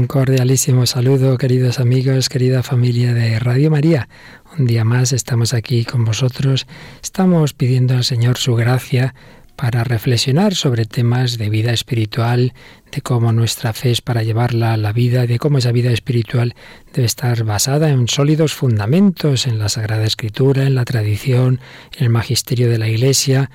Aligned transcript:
Un 0.00 0.06
cordialísimo 0.06 0.86
saludo, 0.86 1.36
queridos 1.36 1.78
amigos, 1.78 2.30
querida 2.30 2.62
familia 2.62 3.12
de 3.12 3.38
Radio 3.38 3.70
María. 3.70 4.08
Un 4.58 4.64
día 4.64 4.82
más 4.82 5.12
estamos 5.12 5.52
aquí 5.52 5.84
con 5.84 6.06
vosotros. 6.06 6.66
Estamos 7.02 7.52
pidiendo 7.52 7.94
al 7.94 8.04
Señor 8.04 8.38
su 8.38 8.54
gracia 8.54 9.14
para 9.56 9.84
reflexionar 9.84 10.54
sobre 10.54 10.86
temas 10.86 11.36
de 11.36 11.50
vida 11.50 11.74
espiritual, 11.74 12.54
de 12.90 13.02
cómo 13.02 13.30
nuestra 13.32 13.74
fe 13.74 13.90
es 13.90 14.00
para 14.00 14.22
llevarla 14.22 14.72
a 14.72 14.78
la 14.78 14.94
vida, 14.94 15.26
de 15.26 15.38
cómo 15.38 15.58
esa 15.58 15.70
vida 15.70 15.90
espiritual 15.90 16.54
debe 16.94 17.04
estar 17.04 17.44
basada 17.44 17.90
en 17.90 18.08
sólidos 18.08 18.54
fundamentos, 18.54 19.46
en 19.46 19.58
la 19.58 19.68
Sagrada 19.68 20.06
Escritura, 20.06 20.62
en 20.62 20.76
la 20.76 20.86
tradición, 20.86 21.60
en 21.94 22.04
el 22.04 22.08
magisterio 22.08 22.70
de 22.70 22.78
la 22.78 22.88
Iglesia, 22.88 23.50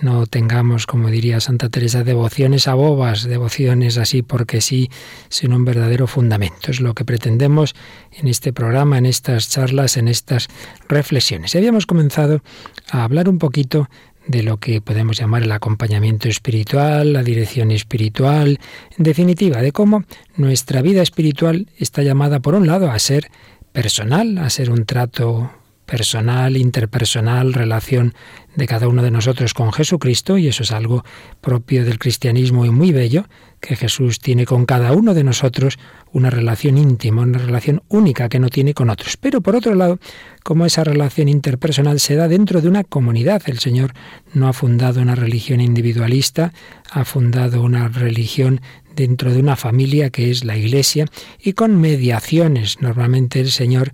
no 0.00 0.26
tengamos, 0.26 0.86
como 0.86 1.10
diría 1.10 1.40
Santa 1.40 1.68
Teresa, 1.68 2.04
devociones 2.04 2.68
a 2.68 2.74
bobas, 2.74 3.24
devociones 3.24 3.98
así 3.98 4.22
porque 4.22 4.60
sí, 4.60 4.90
sino 5.28 5.56
un 5.56 5.64
verdadero 5.64 6.06
fundamento. 6.06 6.70
Es 6.70 6.80
lo 6.80 6.94
que 6.94 7.04
pretendemos 7.04 7.74
en 8.12 8.28
este 8.28 8.52
programa, 8.52 8.98
en 8.98 9.06
estas 9.06 9.50
charlas, 9.50 9.96
en 9.96 10.08
estas 10.08 10.48
reflexiones. 10.88 11.54
Habíamos 11.54 11.86
comenzado 11.86 12.42
a 12.90 13.04
hablar 13.04 13.28
un 13.28 13.38
poquito 13.38 13.88
de 14.26 14.42
lo 14.42 14.58
que 14.58 14.80
podemos 14.80 15.18
llamar 15.18 15.42
el 15.42 15.52
acompañamiento 15.52 16.28
espiritual, 16.28 17.12
la 17.12 17.22
dirección 17.22 17.70
espiritual, 17.70 18.60
en 18.96 19.04
definitiva, 19.04 19.60
de 19.60 19.72
cómo 19.72 20.04
nuestra 20.36 20.82
vida 20.82 21.02
espiritual 21.02 21.66
está 21.78 22.02
llamada, 22.02 22.40
por 22.40 22.54
un 22.54 22.66
lado, 22.66 22.90
a 22.90 22.98
ser 22.98 23.30
personal, 23.72 24.38
a 24.38 24.50
ser 24.50 24.70
un 24.70 24.84
trato 24.84 25.50
personal, 25.90 26.56
interpersonal, 26.56 27.52
relación 27.52 28.14
de 28.54 28.66
cada 28.68 28.86
uno 28.86 29.02
de 29.02 29.10
nosotros 29.10 29.54
con 29.54 29.72
Jesucristo, 29.72 30.38
y 30.38 30.46
eso 30.46 30.62
es 30.62 30.70
algo 30.70 31.04
propio 31.40 31.84
del 31.84 31.98
cristianismo 31.98 32.64
y 32.64 32.70
muy 32.70 32.92
bello, 32.92 33.26
que 33.58 33.74
Jesús 33.74 34.20
tiene 34.20 34.46
con 34.46 34.66
cada 34.66 34.92
uno 34.92 35.14
de 35.14 35.24
nosotros 35.24 35.78
una 36.12 36.30
relación 36.30 36.78
íntima, 36.78 37.22
una 37.22 37.38
relación 37.38 37.82
única 37.88 38.28
que 38.28 38.38
no 38.38 38.48
tiene 38.48 38.72
con 38.72 38.88
otros. 38.88 39.16
Pero 39.16 39.40
por 39.40 39.56
otro 39.56 39.74
lado, 39.74 39.98
como 40.44 40.64
esa 40.64 40.84
relación 40.84 41.28
interpersonal 41.28 41.98
se 41.98 42.14
da 42.14 42.28
dentro 42.28 42.60
de 42.60 42.68
una 42.68 42.84
comunidad, 42.84 43.42
el 43.46 43.58
Señor 43.58 43.92
no 44.32 44.46
ha 44.46 44.52
fundado 44.52 45.02
una 45.02 45.16
religión 45.16 45.60
individualista, 45.60 46.52
ha 46.90 47.04
fundado 47.04 47.62
una 47.62 47.88
religión 47.88 48.60
dentro 48.94 49.32
de 49.32 49.40
una 49.40 49.56
familia 49.56 50.10
que 50.10 50.30
es 50.30 50.44
la 50.44 50.56
Iglesia 50.56 51.06
y 51.42 51.52
con 51.54 51.80
mediaciones. 51.80 52.80
Normalmente 52.80 53.40
el 53.40 53.50
Señor 53.50 53.92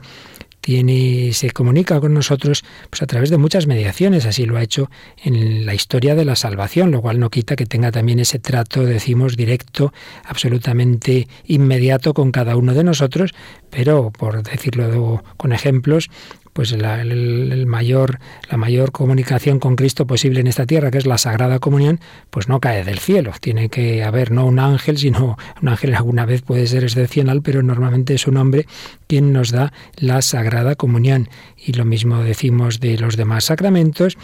tiene, 0.66 1.32
se 1.32 1.52
comunica 1.52 2.00
con 2.00 2.12
nosotros 2.12 2.64
pues 2.90 3.00
a 3.00 3.06
través 3.06 3.30
de 3.30 3.38
muchas 3.38 3.68
mediaciones, 3.68 4.26
así 4.26 4.46
lo 4.46 4.56
ha 4.56 4.64
hecho 4.64 4.90
en 5.22 5.64
la 5.64 5.74
historia 5.74 6.16
de 6.16 6.24
la 6.24 6.34
salvación, 6.34 6.90
lo 6.90 7.00
cual 7.00 7.20
no 7.20 7.30
quita 7.30 7.54
que 7.54 7.66
tenga 7.66 7.92
también 7.92 8.18
ese 8.18 8.40
trato, 8.40 8.84
decimos, 8.84 9.36
directo, 9.36 9.92
absolutamente 10.24 11.28
inmediato 11.44 12.14
con 12.14 12.32
cada 12.32 12.56
uno 12.56 12.74
de 12.74 12.82
nosotros, 12.82 13.32
pero 13.70 14.10
por 14.10 14.42
decirlo 14.42 15.22
con 15.36 15.52
ejemplos, 15.52 16.10
pues 16.56 16.72
la, 16.72 17.02
el, 17.02 17.66
mayor, 17.66 18.18
la 18.50 18.56
mayor 18.56 18.90
comunicación 18.90 19.58
con 19.58 19.76
Cristo 19.76 20.06
posible 20.06 20.40
en 20.40 20.46
esta 20.46 20.64
tierra, 20.64 20.90
que 20.90 20.96
es 20.96 21.04
la 21.04 21.18
Sagrada 21.18 21.58
Comunión, 21.58 22.00
pues 22.30 22.48
no 22.48 22.60
cae 22.60 22.82
del 22.82 22.98
cielo. 22.98 23.32
Tiene 23.38 23.68
que 23.68 24.02
haber 24.02 24.32
no 24.32 24.46
un 24.46 24.58
ángel, 24.58 24.96
sino 24.96 25.36
un 25.60 25.68
ángel 25.68 25.94
alguna 25.94 26.24
vez 26.24 26.40
puede 26.40 26.66
ser 26.66 26.82
excepcional, 26.84 27.42
pero 27.42 27.62
normalmente 27.62 28.14
es 28.14 28.26
un 28.26 28.38
hombre 28.38 28.64
quien 29.06 29.34
nos 29.34 29.50
da 29.50 29.74
la 29.96 30.22
Sagrada 30.22 30.76
Comunión. 30.76 31.28
Y 31.58 31.74
lo 31.74 31.84
mismo 31.84 32.22
decimos 32.22 32.80
de 32.80 32.96
los 32.96 33.18
demás 33.18 33.44
sacramentos, 33.44 34.16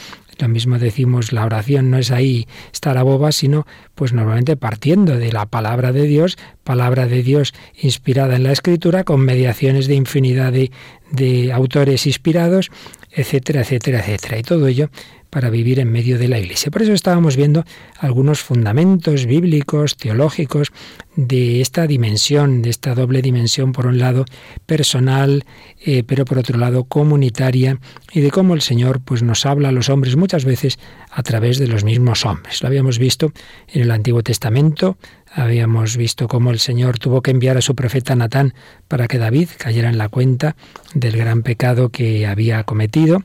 lo 0.43 0.49
mismo 0.49 0.77
decimos, 0.81 1.33
la 1.33 1.45
oración 1.45 1.91
no 1.93 1.99
es 1.99 2.11
ahí 2.11 2.49
estar 2.73 2.99
a 2.99 3.05
boba, 3.05 3.31
sino 3.31 3.65
pues 3.95 4.13
normalmente 4.13 4.57
partiendo 4.57 5.17
de 5.17 5.31
la 5.31 5.47
palabra 5.47 5.93
de 5.93 6.03
Dios, 6.03 6.37
palabra 6.65 7.07
de 7.07 7.23
Dios 7.23 7.55
inspirada 7.81 8.35
en 8.35 8.43
la 8.43 8.51
Escritura, 8.51 9.05
con 9.05 9.21
mediaciones 9.21 9.87
de 9.87 9.95
infinidad 9.95 10.53
de, 10.53 10.73
de 11.13 11.53
autores 11.53 12.09
inspirados, 12.09 12.73
etcétera, 13.13 13.61
etcétera, 13.61 14.01
etcétera. 14.01 14.39
Y 14.39 14.43
todo 14.43 14.67
ello 14.67 14.91
para 15.33 15.49
vivir 15.49 15.81
en 15.81 15.91
medio 15.91 16.19
de 16.19 16.29
la 16.29 16.39
Iglesia. 16.39 16.71
Por 16.71 16.83
eso 16.83 16.93
estábamos 16.93 17.37
viendo 17.37 17.65
algunos 17.99 18.43
fundamentos 18.43 19.25
bíblicos, 19.25 19.97
teológicos, 19.97 20.73
de 21.17 21.63
esta 21.63 21.87
dimensión, 21.87 22.61
de 22.61 22.69
esta 22.69 22.95
doble 22.95 23.23
dimensión, 23.23 23.73
por 23.73 23.87
un 23.87 23.99
lado 23.99 24.27
personal, 24.67 25.45
eh, 25.81 26.05
pero 26.07 26.27
por 26.27 26.37
otro 26.37 26.59
lado 26.59 26.85
comunitaria, 26.85 27.81
y 28.13 28.21
de 28.21 28.31
cómo 28.31 28.53
el 28.53 28.61
Señor 28.61 29.01
pues, 29.01 29.23
nos 29.23 29.47
habla 29.47 29.71
a 29.71 29.73
los 29.73 29.89
hombres 29.89 30.17
muchas 30.17 30.45
veces 30.45 30.79
a 31.11 31.23
través 31.23 31.59
de 31.59 31.67
los 31.67 31.83
mismos 31.83 32.27
hombres. 32.27 32.61
Lo 32.61 32.69
habíamos 32.69 32.99
visto 32.99 33.33
en 33.69 33.83
el 33.83 33.91
Antiguo 33.91 34.23
Testamento, 34.23 34.99
Habíamos 35.35 35.97
visto 35.97 36.29
cómo 36.29 36.51
el 36.51 36.59
Señor 36.59 36.99
tuvo 36.99 37.23
que 37.23 37.31
enviar 37.31 37.57
a 37.57 37.63
su 37.63 37.75
profeta 37.75 38.15
Natán 38.15 38.53
para 38.87 39.09
que 39.09 39.17
David 39.17 39.49
cayera 39.57 39.89
en 39.89 39.97
la 39.97 40.11
cuenta 40.11 40.57
del 40.93 41.17
gran 41.17 41.43
pecado 41.43 41.89
que 41.89 42.27
había 42.27 42.65
cometido. 42.65 43.23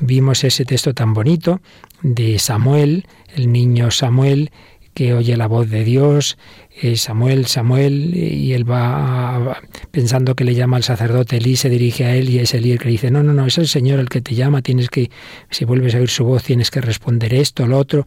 Vimos 0.00 0.42
ese 0.42 0.64
texto 0.64 0.94
tan 0.94 1.14
bonito 1.14 1.43
de 2.02 2.38
Samuel, 2.38 3.06
el 3.34 3.50
niño 3.52 3.90
Samuel, 3.90 4.50
que 4.94 5.12
oye 5.12 5.36
la 5.36 5.48
voz 5.48 5.68
de 5.68 5.84
Dios, 5.84 6.38
eh, 6.80 6.96
Samuel, 6.96 7.46
Samuel, 7.46 8.14
y 8.14 8.52
él 8.52 8.68
va 8.68 9.60
pensando 9.90 10.36
que 10.36 10.44
le 10.44 10.54
llama 10.54 10.76
al 10.76 10.84
sacerdote, 10.84 11.36
Elí 11.36 11.56
se 11.56 11.68
dirige 11.68 12.04
a 12.04 12.14
él 12.14 12.30
y 12.30 12.38
es 12.38 12.54
Elí 12.54 12.70
el 12.70 12.78
que 12.78 12.88
dice, 12.88 13.10
no, 13.10 13.22
no, 13.22 13.34
no, 13.34 13.46
es 13.46 13.58
el 13.58 13.66
Señor 13.68 13.98
el 13.98 14.08
que 14.08 14.20
te 14.20 14.34
llama, 14.34 14.62
tienes 14.62 14.88
que, 14.88 15.10
si 15.50 15.64
vuelves 15.64 15.94
a 15.94 15.98
oír 15.98 16.10
su 16.10 16.24
voz, 16.24 16.44
tienes 16.44 16.70
que 16.70 16.80
responder 16.80 17.34
esto, 17.34 17.66
lo 17.66 17.78
otro. 17.78 18.04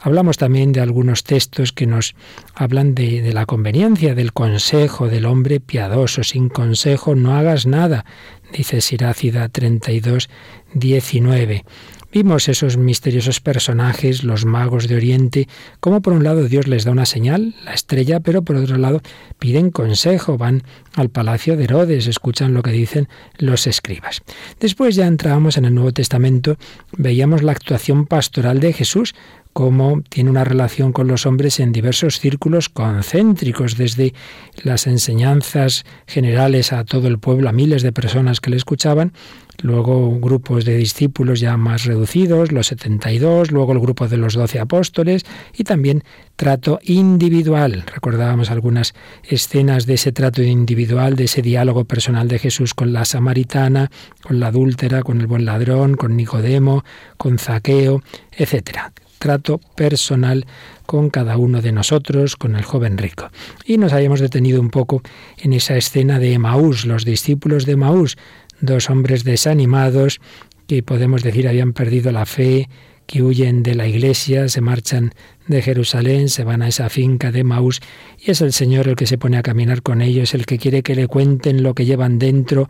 Hablamos 0.00 0.36
también 0.36 0.70
de 0.72 0.80
algunos 0.80 1.24
textos 1.24 1.72
que 1.72 1.86
nos 1.86 2.14
hablan 2.54 2.94
de, 2.94 3.32
la 3.32 3.46
conveniencia, 3.46 4.14
del 4.14 4.32
consejo 4.32 5.08
del 5.08 5.26
hombre 5.26 5.58
piadoso. 5.58 6.22
Sin 6.22 6.48
consejo 6.48 7.16
no 7.16 7.34
hagas 7.34 7.66
nada, 7.66 8.04
dice 8.52 8.80
Sirácida 8.80 9.48
32, 9.48 10.28
19. 10.74 11.64
Vimos 12.10 12.48
esos 12.48 12.78
misteriosos 12.78 13.40
personajes, 13.40 14.24
los 14.24 14.46
magos 14.46 14.88
de 14.88 14.96
Oriente, 14.96 15.46
como 15.78 16.00
por 16.00 16.14
un 16.14 16.24
lado 16.24 16.48
Dios 16.48 16.66
les 16.66 16.84
da 16.84 16.90
una 16.90 17.04
señal, 17.04 17.54
la 17.64 17.74
estrella, 17.74 18.20
pero 18.20 18.40
por 18.40 18.56
otro 18.56 18.78
lado 18.78 19.02
piden 19.38 19.70
consejo, 19.70 20.38
van 20.38 20.62
al 20.94 21.10
palacio 21.10 21.58
de 21.58 21.64
Herodes, 21.64 22.06
escuchan 22.06 22.54
lo 22.54 22.62
que 22.62 22.70
dicen 22.70 23.08
los 23.36 23.66
escribas. 23.66 24.22
Después 24.58 24.96
ya 24.96 25.06
entrábamos 25.06 25.58
en 25.58 25.66
el 25.66 25.74
Nuevo 25.74 25.92
Testamento, 25.92 26.56
veíamos 26.96 27.42
la 27.42 27.52
actuación 27.52 28.06
pastoral 28.06 28.60
de 28.60 28.72
Jesús, 28.72 29.14
cómo 29.58 30.02
tiene 30.08 30.30
una 30.30 30.44
relación 30.44 30.92
con 30.92 31.08
los 31.08 31.26
hombres 31.26 31.58
en 31.58 31.72
diversos 31.72 32.20
círculos 32.20 32.68
concéntricos, 32.68 33.76
desde 33.76 34.14
las 34.62 34.86
enseñanzas 34.86 35.84
generales 36.06 36.72
a 36.72 36.84
todo 36.84 37.08
el 37.08 37.18
pueblo, 37.18 37.48
a 37.48 37.52
miles 37.52 37.82
de 37.82 37.90
personas 37.90 38.40
que 38.40 38.50
le 38.50 38.56
escuchaban, 38.56 39.12
luego 39.60 40.16
grupos 40.20 40.64
de 40.64 40.76
discípulos 40.76 41.40
ya 41.40 41.56
más 41.56 41.86
reducidos, 41.86 42.52
los 42.52 42.68
72, 42.68 43.50
luego 43.50 43.72
el 43.72 43.80
grupo 43.80 44.06
de 44.06 44.16
los 44.16 44.34
doce 44.34 44.60
apóstoles 44.60 45.26
y 45.56 45.64
también 45.64 46.04
trato 46.36 46.78
individual. 46.84 47.82
Recordábamos 47.92 48.52
algunas 48.52 48.94
escenas 49.24 49.86
de 49.86 49.94
ese 49.94 50.12
trato 50.12 50.40
individual, 50.40 51.16
de 51.16 51.24
ese 51.24 51.42
diálogo 51.42 51.84
personal 51.84 52.28
de 52.28 52.38
Jesús 52.38 52.74
con 52.74 52.92
la 52.92 53.04
samaritana, 53.04 53.90
con 54.22 54.38
la 54.38 54.46
adúltera, 54.46 55.02
con 55.02 55.20
el 55.20 55.26
buen 55.26 55.44
ladrón, 55.44 55.96
con 55.96 56.16
Nicodemo, 56.16 56.84
con 57.16 57.40
Zaqueo, 57.40 58.04
etcétera 58.30 58.92
trato 59.18 59.60
personal 59.74 60.46
con 60.86 61.10
cada 61.10 61.36
uno 61.36 61.60
de 61.60 61.72
nosotros, 61.72 62.36
con 62.36 62.56
el 62.56 62.64
joven 62.64 62.98
rico. 62.98 63.30
Y 63.64 63.78
nos 63.78 63.92
habíamos 63.92 64.20
detenido 64.20 64.60
un 64.60 64.70
poco 64.70 65.02
en 65.38 65.52
esa 65.52 65.76
escena 65.76 66.18
de 66.18 66.32
Emaús, 66.32 66.86
los 66.86 67.04
discípulos 67.04 67.66
de 67.66 67.72
Emaús, 67.72 68.16
dos 68.60 68.90
hombres 68.90 69.24
desanimados 69.24 70.20
que 70.66 70.82
podemos 70.82 71.22
decir 71.22 71.48
habían 71.48 71.72
perdido 71.72 72.12
la 72.12 72.26
fe, 72.26 72.68
que 73.08 73.22
huyen 73.22 73.62
de 73.62 73.74
la 73.74 73.88
iglesia, 73.88 74.48
se 74.50 74.60
marchan 74.60 75.12
de 75.46 75.62
Jerusalén, 75.62 76.28
se 76.28 76.44
van 76.44 76.60
a 76.60 76.68
esa 76.68 76.90
finca 76.90 77.32
de 77.32 77.42
Maús 77.42 77.80
y 78.18 78.30
es 78.30 78.42
el 78.42 78.52
Señor 78.52 78.86
el 78.86 78.96
que 78.96 79.06
se 79.06 79.16
pone 79.16 79.38
a 79.38 79.42
caminar 79.42 79.82
con 79.82 80.02
ellos, 80.02 80.34
el 80.34 80.44
que 80.44 80.58
quiere 80.58 80.82
que 80.82 80.94
le 80.94 81.08
cuenten 81.08 81.62
lo 81.62 81.72
que 81.72 81.86
llevan 81.86 82.18
dentro, 82.18 82.68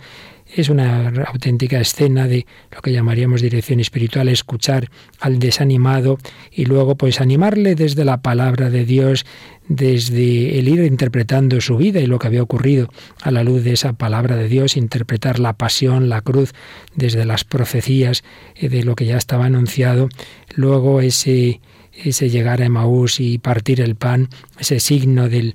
es 0.54 0.68
una 0.68 1.08
auténtica 1.26 1.80
escena 1.80 2.26
de 2.26 2.46
lo 2.74 2.80
que 2.80 2.92
llamaríamos 2.92 3.42
dirección 3.42 3.80
espiritual, 3.80 4.28
escuchar 4.28 4.90
al 5.20 5.38
desanimado 5.38 6.18
y 6.50 6.64
luego 6.64 6.96
pues 6.96 7.20
animarle 7.20 7.74
desde 7.74 8.04
la 8.04 8.22
palabra 8.22 8.70
de 8.70 8.84
Dios, 8.84 9.26
desde 9.68 10.58
el 10.58 10.68
ir 10.68 10.80
interpretando 10.80 11.60
su 11.60 11.76
vida 11.76 12.00
y 12.00 12.06
lo 12.06 12.18
que 12.18 12.28
había 12.28 12.42
ocurrido 12.42 12.88
a 13.22 13.30
la 13.30 13.44
luz 13.44 13.62
de 13.62 13.72
esa 13.72 13.92
palabra 13.92 14.36
de 14.36 14.48
Dios, 14.48 14.76
interpretar 14.76 15.38
la 15.38 15.52
pasión, 15.52 16.08
la 16.08 16.22
cruz, 16.22 16.52
desde 16.94 17.24
las 17.24 17.44
profecías 17.44 18.24
eh, 18.54 18.68
de 18.68 18.84
lo 18.84 18.96
que 18.96 19.04
ya 19.04 19.16
estaba 19.16 19.44
anunciado, 19.44 20.08
luego 20.54 21.02
ese, 21.02 21.60
ese 21.92 22.30
llegar 22.30 22.62
a 22.62 22.66
Emaús 22.66 23.20
y 23.20 23.38
partir 23.38 23.82
el 23.82 23.96
pan, 23.96 24.28
ese 24.58 24.80
signo 24.80 25.28
del, 25.28 25.54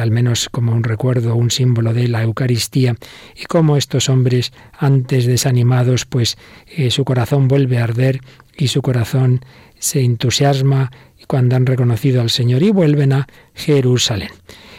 al 0.00 0.10
menos 0.10 0.48
como 0.48 0.72
un 0.72 0.84
recuerdo, 0.84 1.34
un 1.34 1.50
símbolo 1.50 1.92
de 1.94 2.08
la 2.08 2.22
Eucaristía, 2.22 2.96
y 3.36 3.44
cómo 3.44 3.76
estos 3.76 4.08
hombres, 4.08 4.52
antes 4.78 5.26
desanimados, 5.26 6.06
pues 6.06 6.36
eh, 6.76 6.90
su 6.90 7.04
corazón 7.04 7.48
vuelve 7.48 7.78
a 7.78 7.84
arder 7.84 8.20
y 8.56 8.68
su 8.68 8.82
corazón 8.82 9.40
se 9.78 10.00
entusiasma 10.02 10.90
cuando 11.26 11.56
han 11.56 11.66
reconocido 11.66 12.20
al 12.20 12.30
Señor 12.30 12.62
y 12.62 12.70
vuelven 12.70 13.12
a 13.12 13.26
Jerusalén. 13.54 14.30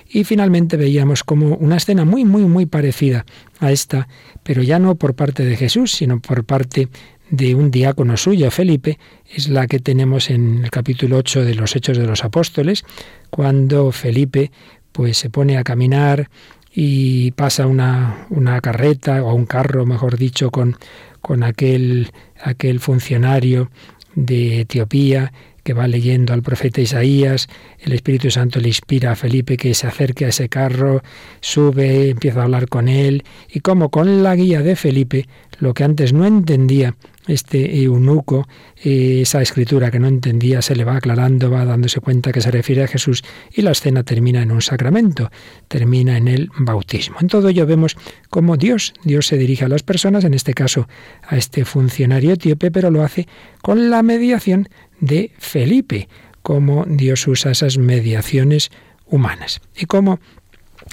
Y 0.09 0.23
finalmente 0.23 0.77
veíamos 0.77 1.23
como 1.23 1.55
una 1.55 1.77
escena 1.77 2.05
muy, 2.05 2.23
muy, 2.23 2.43
muy 2.43 2.67
parecida 2.67 3.25
a 3.59 3.71
esta, 3.71 4.07
pero 4.43 4.61
ya 4.61 4.77
no 4.77 4.95
por 4.95 5.15
parte 5.15 5.43
de 5.43 5.55
Jesús, 5.55 5.91
sino 5.91 6.19
por 6.19 6.43
parte 6.43 6.89
de 7.31 7.55
un 7.55 7.71
diácono 7.71 8.15
suyo, 8.15 8.51
Felipe, 8.51 8.99
es 9.33 9.49
la 9.49 9.65
que 9.65 9.79
tenemos 9.79 10.29
en 10.29 10.63
el 10.63 10.69
capítulo 10.69 11.17
8 11.17 11.43
de 11.43 11.55
los 11.55 11.75
Hechos 11.75 11.97
de 11.97 12.05
los 12.05 12.23
Apóstoles, 12.23 12.85
cuando 13.31 13.91
Felipe 13.91 14.51
pues 14.93 15.17
se 15.17 15.29
pone 15.29 15.57
a 15.57 15.63
caminar 15.63 16.29
y 16.73 17.31
pasa 17.31 17.67
una, 17.67 18.25
una 18.29 18.61
carreta 18.61 19.21
o 19.23 19.33
un 19.35 19.45
carro, 19.45 19.85
mejor 19.85 20.17
dicho, 20.17 20.49
con, 20.49 20.77
con 21.21 21.43
aquel, 21.43 22.11
aquel 22.41 22.79
funcionario 22.79 23.69
de 24.15 24.61
Etiopía 24.61 25.33
que 25.63 25.73
va 25.73 25.87
leyendo 25.87 26.33
al 26.33 26.43
profeta 26.43 26.81
Isaías, 26.81 27.47
el 27.79 27.93
Espíritu 27.93 28.29
Santo 28.29 28.59
le 28.59 28.67
inspira 28.67 29.11
a 29.11 29.15
Felipe 29.15 29.55
que 29.55 29.73
se 29.73 29.87
acerque 29.87 30.25
a 30.25 30.29
ese 30.29 30.49
carro, 30.49 31.01
sube, 31.39 32.09
empieza 32.09 32.41
a 32.41 32.43
hablar 32.43 32.67
con 32.67 32.89
él, 32.89 33.23
y 33.49 33.61
como 33.61 33.89
con 33.89 34.23
la 34.23 34.35
guía 34.35 34.61
de 34.61 34.75
Felipe, 34.75 35.27
lo 35.59 35.73
que 35.73 35.85
antes 35.85 36.11
no 36.11 36.25
entendía 36.25 36.95
este 37.27 37.83
eunuco, 37.83 38.47
eh, 38.83 39.21
esa 39.21 39.41
escritura 39.41 39.91
que 39.91 39.99
no 39.99 40.07
entendía, 40.07 40.61
se 40.61 40.75
le 40.75 40.83
va 40.83 40.97
aclarando, 40.97 41.49
va 41.49 41.65
dándose 41.65 41.99
cuenta 41.99 42.31
que 42.31 42.41
se 42.41 42.51
refiere 42.51 42.83
a 42.83 42.87
Jesús 42.87 43.23
y 43.51 43.61
la 43.61 43.71
escena 43.71 44.03
termina 44.03 44.41
en 44.41 44.51
un 44.51 44.61
sacramento, 44.61 45.31
termina 45.67 46.17
en 46.17 46.27
el 46.27 46.49
bautismo. 46.57 47.17
En 47.21 47.27
todo 47.27 47.49
ello 47.49 47.65
vemos 47.65 47.95
cómo 48.29 48.57
Dios, 48.57 48.93
Dios 49.03 49.27
se 49.27 49.37
dirige 49.37 49.65
a 49.65 49.69
las 49.69 49.83
personas, 49.83 50.23
en 50.23 50.33
este 50.33 50.53
caso 50.53 50.87
a 51.27 51.37
este 51.37 51.65
funcionario 51.65 52.33
etíope, 52.33 52.71
pero 52.71 52.91
lo 52.91 53.03
hace 53.03 53.27
con 53.61 53.89
la 53.89 54.03
mediación 54.03 54.67
de 54.99 55.31
Felipe, 55.37 56.07
cómo 56.41 56.85
Dios 56.87 57.27
usa 57.27 57.51
esas 57.51 57.77
mediaciones 57.77 58.71
humanas 59.05 59.61
y 59.75 59.85
cómo 59.85 60.19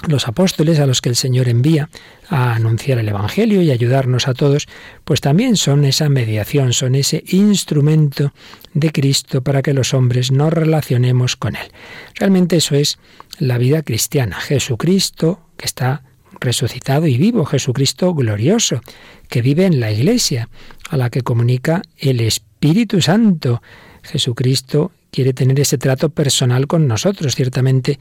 los 0.07 0.27
apóstoles 0.27 0.79
a 0.79 0.85
los 0.85 1.01
que 1.01 1.09
el 1.09 1.15
Señor 1.15 1.47
envía 1.47 1.89
a 2.29 2.55
anunciar 2.55 2.97
el 2.99 3.09
Evangelio 3.09 3.61
y 3.61 3.71
ayudarnos 3.71 4.27
a 4.27 4.33
todos, 4.33 4.67
pues 5.03 5.21
también 5.21 5.57
son 5.57 5.85
esa 5.85 6.09
mediación, 6.09 6.73
son 6.73 6.95
ese 6.95 7.23
instrumento 7.27 8.33
de 8.73 8.91
Cristo 8.91 9.41
para 9.43 9.61
que 9.61 9.73
los 9.73 9.93
hombres 9.93 10.31
nos 10.31 10.51
relacionemos 10.51 11.35
con 11.35 11.55
Él. 11.55 11.67
Realmente 12.15 12.57
eso 12.57 12.75
es 12.75 12.99
la 13.37 13.57
vida 13.57 13.83
cristiana. 13.83 14.39
Jesucristo, 14.39 15.41
que 15.57 15.65
está 15.65 16.03
resucitado 16.39 17.05
y 17.07 17.17
vivo, 17.17 17.45
Jesucristo 17.45 18.13
glorioso, 18.13 18.81
que 19.29 19.41
vive 19.41 19.65
en 19.65 19.79
la 19.79 19.91
Iglesia, 19.91 20.49
a 20.89 20.97
la 20.97 21.09
que 21.09 21.21
comunica 21.21 21.81
el 21.97 22.19
Espíritu 22.19 23.01
Santo. 23.01 23.61
Jesucristo 24.03 24.91
quiere 25.11 25.33
tener 25.33 25.59
ese 25.59 25.77
trato 25.77 26.09
personal 26.09 26.67
con 26.67 26.87
nosotros, 26.87 27.35
ciertamente 27.35 27.99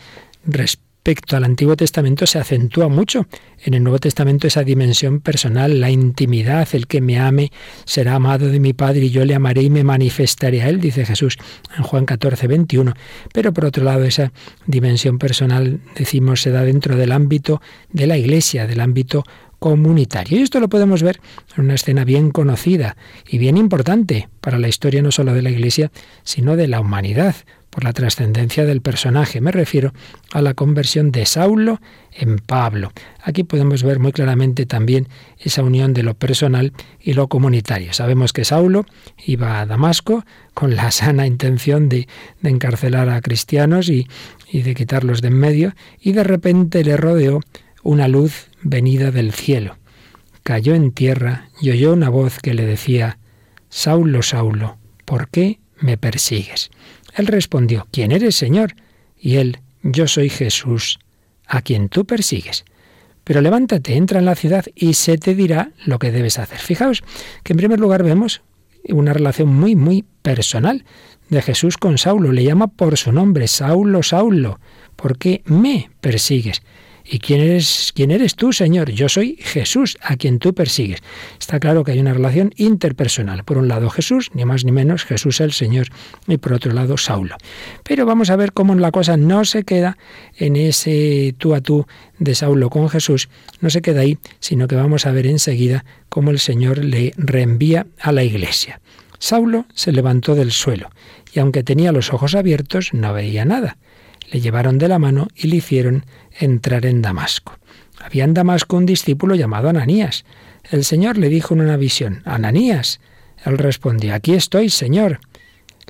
respecto 1.01 1.35
al 1.35 1.45
Antiguo 1.45 1.77
Testamento 1.77 2.27
se 2.27 2.39
acentúa 2.39 2.89
mucho. 2.89 3.27
En 3.65 3.73
el 3.73 3.83
Nuevo 3.83 3.99
Testamento 3.99 4.47
esa 4.47 4.65
dimensión 4.65 5.21
personal, 5.21 5.81
la 5.81 5.91
intimidad, 5.91 6.69
el 6.73 6.87
que 6.87 7.01
me 7.01 7.19
ame 7.19 7.51
será 7.87 8.17
amado 8.17 8.49
de 8.49 8.61
mi 8.61 8.75
Padre 8.75 9.07
y 9.07 9.11
yo 9.11 9.25
le 9.25 9.35
amaré 9.35 9.63
y 9.63 9.71
me 9.71 9.83
manifestaré 9.83 10.61
a 10.61 10.69
él, 10.69 10.79
dice 10.79 11.07
Jesús 11.07 11.39
en 11.75 11.85
Juan 11.85 12.05
14, 12.05 12.47
21. 12.47 12.93
Pero 13.33 13.55
por 13.55 13.65
otro 13.65 13.83
lado, 13.83 14.05
esa 14.05 14.31
dimensión 14.67 15.19
personal, 15.19 15.81
decimos, 15.97 16.43
se 16.43 16.51
da 16.51 16.65
dentro 16.65 16.97
del 16.97 17.13
ámbito 17.13 17.63
de 17.91 18.07
la 18.07 18.19
Iglesia, 18.19 18.67
del 18.67 18.81
ámbito 18.81 19.25
comunitario. 19.59 20.39
Y 20.39 20.43
esto 20.43 20.61
lo 20.61 20.69
podemos 20.69 21.03
ver 21.03 21.19
en 21.57 21.65
una 21.65 21.77
escena 21.77 22.05
bien 22.05 22.31
conocida 22.31 22.99
y 23.27 23.39
bien 23.39 23.57
importante 23.57 24.29
para 24.43 24.59
la 24.59 24.69
historia 24.69 25.01
no 25.01 25.13
solo 25.13 25.33
de 25.33 25.41
la 25.41 25.51
Iglesia, 25.51 25.91
sino 26.25 26.57
de 26.57 26.69
la 26.69 26.81
humanidad 26.81 27.37
por 27.71 27.85
la 27.85 27.93
trascendencia 27.93 28.65
del 28.65 28.83
personaje. 28.83 29.41
Me 29.41 29.53
refiero 29.53 29.93
a 30.33 30.43
la 30.43 30.55
conversión 30.55 31.13
de 31.13 31.25
Saulo 31.25 31.81
en 32.13 32.39
Pablo. 32.39 32.93
Aquí 33.23 33.45
podemos 33.45 33.83
ver 33.83 34.01
muy 34.01 34.13
claramente 34.13 34.67
también 34.67 35.09
esa 35.39 35.63
unión 35.63 35.95
de 35.95 36.03
lo 36.03 36.15
personal 36.15 36.73
y 37.01 37.15
lo 37.15 37.29
comunitario. 37.29 37.93
Sabemos 37.93 38.33
que 38.33 38.45
Saulo 38.45 38.85
iba 39.25 39.61
a 39.61 39.67
Damasco 39.67 40.25
con 40.53 40.75
la 40.75 40.91
sana 40.91 41.27
intención 41.27 41.89
de, 41.89 42.09
encarcelar 42.43 43.09
a 43.09 43.21
cristianos 43.21 43.89
y, 43.89 44.09
y 44.51 44.63
de 44.63 44.75
quitarlos 44.75 45.23
de 45.23 45.29
en 45.29 45.39
medio, 45.39 45.75
y 46.01 46.13
de 46.13 46.25
repente 46.25 46.83
le 46.83 46.97
rodeó 46.97 47.41
una 47.83 48.09
luz 48.09 48.49
venida 48.63 49.11
del 49.11 49.33
cielo. 49.33 49.77
Cayó 50.43 50.75
en 50.75 50.91
tierra 50.91 51.49
y 51.61 51.71
oyó 51.71 51.93
una 51.93 52.09
voz 52.09 52.41
que 52.41 52.55
le 52.55 52.67
decía, 52.67 53.19
Saulo, 53.69 54.23
Saulo, 54.23 54.79
¿por 55.05 55.29
qué 55.29 55.61
me 55.79 55.97
persigues? 55.97 56.71
Él 57.15 57.27
respondió, 57.27 57.87
¿quién 57.91 58.13
eres, 58.13 58.37
Señor? 58.37 58.75
Y 59.19 59.37
él, 59.37 59.59
yo 59.83 60.07
soy 60.09 60.31
Jesús, 60.31 60.99
a 61.47 61.63
quien 61.63 61.89
tú 61.89 62.05
persigues. 62.05 62.65
Pero 63.25 63.41
levántate, 63.41 63.97
entra 63.97 64.19
en 64.19 64.25
la 64.25 64.35
ciudad 64.35 64.65
y 64.75 64.95
se 64.95 65.19
te 65.19 65.35
dirá 65.35 65.73
lo 65.85 65.99
que 65.99 66.11
debes 66.11 66.39
hacer. 66.39 66.59
Fijaos 66.59 67.03
que 67.43 67.53
en 67.53 67.59
primer 67.59 67.79
lugar 67.79 68.03
vemos 68.03 68.43
una 68.89 69.13
relación 69.13 69.49
muy, 69.49 69.77
muy 69.77 70.05
personal 70.23 70.85
de 71.29 71.43
Jesús 71.43 71.77
con 71.77 71.99
Saulo. 71.99 72.33
Le 72.33 72.45
llama 72.45 72.69
por 72.69 72.97
su 72.97 73.13
nombre, 73.13 73.47
Saulo, 73.47 74.03
Saulo, 74.03 74.59
¿por 74.97 75.19
qué 75.19 75.43
me 75.45 75.91
persigues? 76.01 76.63
¿Y 77.13 77.19
quién 77.19 77.41
eres, 77.41 77.91
quién 77.93 78.13
eres 78.13 78.37
tú, 78.37 78.53
Señor? 78.53 78.93
Yo 78.93 79.09
soy 79.09 79.37
Jesús, 79.41 79.99
a 80.01 80.15
quien 80.15 80.39
tú 80.39 80.55
persigues. 80.55 81.01
Está 81.41 81.59
claro 81.59 81.83
que 81.83 81.91
hay 81.91 81.99
una 81.99 82.15
relación 82.15 82.53
interpersonal. 82.57 83.43
Por 83.43 83.59
un 83.59 83.67
lado 83.67 83.91
Jesús, 83.91 84.31
ni 84.33 84.45
más 84.45 84.65
ni 84.65 84.71
menos, 84.71 85.05
Jesús 85.05 85.41
el 85.41 85.51
Señor, 85.51 85.89
y 86.29 86.37
por 86.37 86.53
otro 86.53 86.73
lado 86.73 86.97
Saulo. 86.97 87.37
Pero 87.83 88.07
vamos 88.07 88.31
a 88.31 88.37
ver 88.37 88.53
cómo 88.53 88.77
la 88.77 88.93
cosa 88.93 89.17
no 89.17 89.45
se 89.45 89.65
queda 89.65 89.99
en 90.37 90.55
ese 90.55 91.35
tú 91.37 91.57
a 91.57 91.61
tú 91.61 91.85
de 92.21 92.37
Saulo 92.37 92.71
con 92.71 92.89
Jesús, 92.89 93.29
no 93.61 93.71
se 93.71 93.83
queda 93.83 94.03
ahí, 94.03 94.19
sino 94.39 94.69
que 94.69 94.77
vamos 94.77 95.05
a 95.05 95.11
ver 95.11 95.27
enseguida 95.27 95.85
cómo 96.09 96.31
el 96.31 96.39
Señor 96.39 96.79
le 96.79 97.13
reenvía 97.17 97.89
a 98.01 98.13
la 98.13 98.23
iglesia. 98.23 98.81
Saulo 99.19 99.67
se 99.75 99.91
levantó 99.91 100.37
del 100.37 100.53
suelo, 100.53 100.91
y 101.33 101.41
aunque 101.41 101.65
tenía 101.65 101.91
los 101.91 102.13
ojos 102.13 102.37
abiertos, 102.37 102.95
no 102.95 103.13
veía 103.13 103.45
nada. 103.45 103.79
Le 104.31 104.41
llevaron 104.41 104.79
de 104.79 104.89
la 104.89 104.99
mano 104.99 105.29
y 105.35 105.49
le 105.49 105.57
hicieron 105.57 106.05
entrar 106.39 106.87
en 106.87 107.03
Damasco. 107.03 107.59
Había 108.01 108.25
en 108.25 108.35
Damasco 108.35 108.77
un 108.77 108.87
discípulo 108.87 109.35
llamado 109.35 109.69
Ananías. 109.69 110.25
El 110.71 110.85
Señor 110.85 111.19
le 111.19 111.29
dijo 111.29 111.55
en 111.55 111.61
una 111.61 111.77
visión, 111.77 112.23
Ananías. 112.25 113.01
Él 113.45 113.59
respondió, 113.59 114.15
aquí 114.15 114.35
estoy, 114.35 114.71
Señor. 114.71 115.21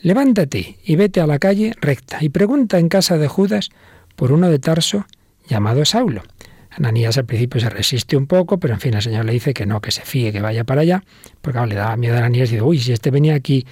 Levántate 0.03 0.79
y 0.85 0.97
vete 0.97 1.21
a 1.21 1.27
la 1.27 1.39
calle 1.39 1.75
recta 1.81 2.19
y 2.21 2.31
pregunta 2.31 2.79
en 2.79 2.89
casa 2.89 3.19
de 3.19 3.29
Judas 3.29 3.71
por 4.17 4.33
uno 4.33 4.49
de 4.49 4.59
Tarso 4.59 5.07
llamado 5.47 5.85
Saulo. 5.85 6.23
Ananías 6.71 7.19
al 7.19 7.27
principio 7.27 7.61
se 7.61 7.69
resiste 7.69 8.17
un 8.17 8.27
poco, 8.27 8.59
pero 8.59 8.75
en 8.75 8.81
fin, 8.81 8.95
el 8.95 9.03
Señor 9.03 9.25
le 9.25 9.33
dice 9.33 9.53
que 9.53 9.67
no, 9.67 9.81
que 9.81 9.91
se 9.91 10.03
fíe, 10.03 10.33
que 10.33 10.41
vaya 10.41 10.65
para 10.65 10.83
allá, 10.83 11.03
porque 11.43 11.59
le 11.67 11.75
daba 11.75 11.97
miedo 11.97 12.15
a 12.15 12.19
Ananías 12.19 12.49
y 12.51 12.53
dice, 12.53 12.63
uy, 12.63 12.79
si 12.79 12.93
este 12.93 13.11
venía 13.11 13.35
aquí 13.35 13.67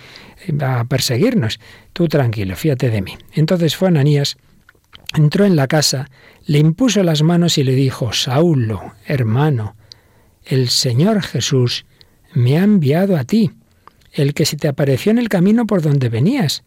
eh, 0.47 0.65
a 0.65 0.85
perseguirnos, 0.85 1.61
tú 1.93 2.09
tranquilo, 2.09 2.57
fíjate 2.57 2.91
de 2.91 3.01
mí. 3.01 3.17
Entonces 3.33 3.77
fue 3.77 3.89
Ananías 3.89 4.37
entró 5.15 5.45
en 5.45 5.57
la 5.57 5.67
casa, 5.67 6.11
le 6.45 6.59
impuso 6.59 7.03
las 7.03 7.23
manos 7.23 7.59
y 7.59 7.65
le 7.65 7.75
dijo, 7.75 8.13
Saulo, 8.13 8.95
hermano, 9.07 9.77
el 10.45 10.69
Señor 10.69 11.23
Jesús 11.23 11.87
me 12.35 12.59
ha 12.59 12.65
enviado 12.65 13.17
a 13.17 13.25
ti, 13.25 13.53
el 14.13 14.35
que 14.35 14.47
se 14.47 14.57
te 14.57 14.69
apareció 14.69 15.11
en 15.11 15.19
el 15.19 15.29
camino 15.29 15.67
por 15.67 15.83
donde 15.83 16.09
venías, 16.09 16.63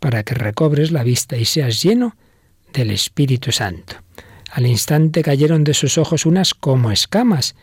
para 0.00 0.22
que 0.22 0.34
recobres 0.34 0.92
la 0.92 1.02
vista 1.02 1.36
y 1.36 1.44
seas 1.44 1.82
lleno 1.82 2.16
del 2.72 2.90
Espíritu 2.90 3.52
Santo. 3.52 3.96
Al 4.50 4.66
instante 4.66 5.22
cayeron 5.22 5.64
de 5.64 5.74
sus 5.74 5.98
ojos 5.98 6.26
unas 6.26 6.54
como 6.54 6.90
escamas, 6.90 7.54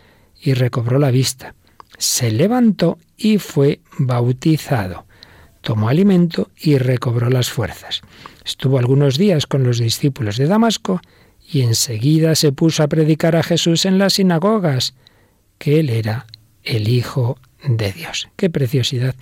y 0.44 0.56
recobró 0.56 0.98
la 0.98 1.12
vista. 1.12 1.54
Se 2.00 2.32
levantó 2.32 2.98
y 3.16 3.38
fue 3.38 3.80
bautizado 4.00 5.06
tomó 5.62 5.90
alimento 5.90 6.52
y 6.58 6.78
recobró 6.78 7.30
las 7.30 7.50
fuerzas. 7.50 8.02
Estuvo 8.46 8.80
algunos 8.80 9.18
días 9.18 9.48
con 9.48 9.64
los 9.64 9.80
discípulos 9.80 10.38
de 10.38 10.48
Damasco 10.48 11.02
y 11.52 11.62
enseguida 11.62 12.36
se 12.36 12.52
puso 12.52 12.84
a 12.84 12.88
predicar 12.88 13.36
a 13.36 13.44
Jesús 13.44 13.86
en 13.86 13.98
las 13.98 14.14
sinagogas. 14.14 14.94
que 15.58 15.80
él 15.80 15.92
era 15.92 16.26
el 16.64 16.88
Hijo 16.88 17.38
de 17.64 17.92
Dios. 17.92 18.30
Qué 18.36 18.50
preciosidad 18.50 19.16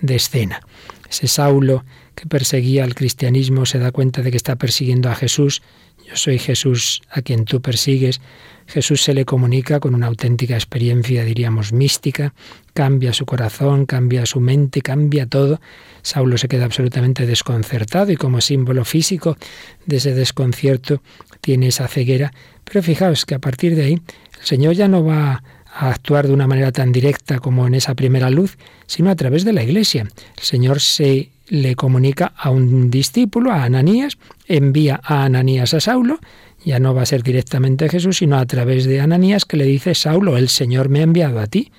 de 0.00 0.16
escena. 0.16 0.60
Ese 1.08 1.28
Saulo 1.28 1.84
que 2.16 2.26
perseguía 2.26 2.82
al 2.82 2.96
cristianismo 2.96 3.66
se 3.66 3.78
da 3.78 3.92
cuenta 3.92 4.22
de 4.22 4.32
que 4.32 4.36
está 4.36 4.56
persiguiendo 4.56 5.08
a 5.10 5.14
Jesús. 5.14 5.62
Yo 6.06 6.14
soy 6.14 6.38
Jesús 6.38 7.02
a 7.10 7.20
quien 7.20 7.44
tú 7.44 7.60
persigues. 7.60 8.20
Jesús 8.68 9.02
se 9.02 9.12
le 9.12 9.24
comunica 9.24 9.80
con 9.80 9.94
una 9.94 10.06
auténtica 10.06 10.54
experiencia, 10.54 11.24
diríamos, 11.24 11.72
mística, 11.72 12.32
cambia 12.74 13.12
su 13.12 13.26
corazón, 13.26 13.86
cambia 13.86 14.24
su 14.24 14.40
mente, 14.40 14.82
cambia 14.82 15.26
todo. 15.26 15.60
Saulo 16.02 16.38
se 16.38 16.46
queda 16.46 16.64
absolutamente 16.64 17.26
desconcertado 17.26 18.12
y 18.12 18.16
como 18.16 18.40
símbolo 18.40 18.84
físico 18.84 19.36
de 19.84 19.96
ese 19.96 20.14
desconcierto 20.14 21.02
tiene 21.40 21.68
esa 21.68 21.88
ceguera. 21.88 22.32
Pero 22.64 22.82
fijaos 22.82 23.24
que 23.24 23.34
a 23.34 23.40
partir 23.40 23.74
de 23.74 23.84
ahí 23.84 23.92
el 24.38 24.46
Señor 24.46 24.74
ya 24.74 24.86
no 24.86 25.04
va 25.04 25.42
a 25.72 25.90
actuar 25.90 26.28
de 26.28 26.32
una 26.32 26.46
manera 26.46 26.70
tan 26.70 26.92
directa 26.92 27.40
como 27.40 27.66
en 27.66 27.74
esa 27.74 27.94
primera 27.94 28.30
luz, 28.30 28.58
sino 28.86 29.10
a 29.10 29.16
través 29.16 29.44
de 29.44 29.52
la 29.52 29.64
Iglesia. 29.64 30.08
El 30.36 30.42
Señor 30.42 30.80
se 30.80 31.30
le 31.48 31.74
comunica 31.76 32.32
a 32.36 32.50
un 32.50 32.90
discípulo, 32.90 33.52
a 33.52 33.64
Ananías, 33.64 34.18
envía 34.46 35.00
a 35.02 35.24
Ananías 35.24 35.74
a 35.74 35.80
Saulo, 35.80 36.18
ya 36.64 36.80
no 36.80 36.94
va 36.94 37.02
a 37.02 37.06
ser 37.06 37.22
directamente 37.22 37.88
Jesús, 37.88 38.18
sino 38.18 38.36
a 38.36 38.46
través 38.46 38.84
de 38.86 39.00
Ananías 39.00 39.44
que 39.44 39.56
le 39.56 39.64
dice, 39.64 39.94
Saulo, 39.94 40.36
el 40.36 40.48
Señor 40.48 40.88
me 40.88 41.00
ha 41.00 41.04
enviado 41.04 41.38
a 41.40 41.46
ti, 41.46 41.70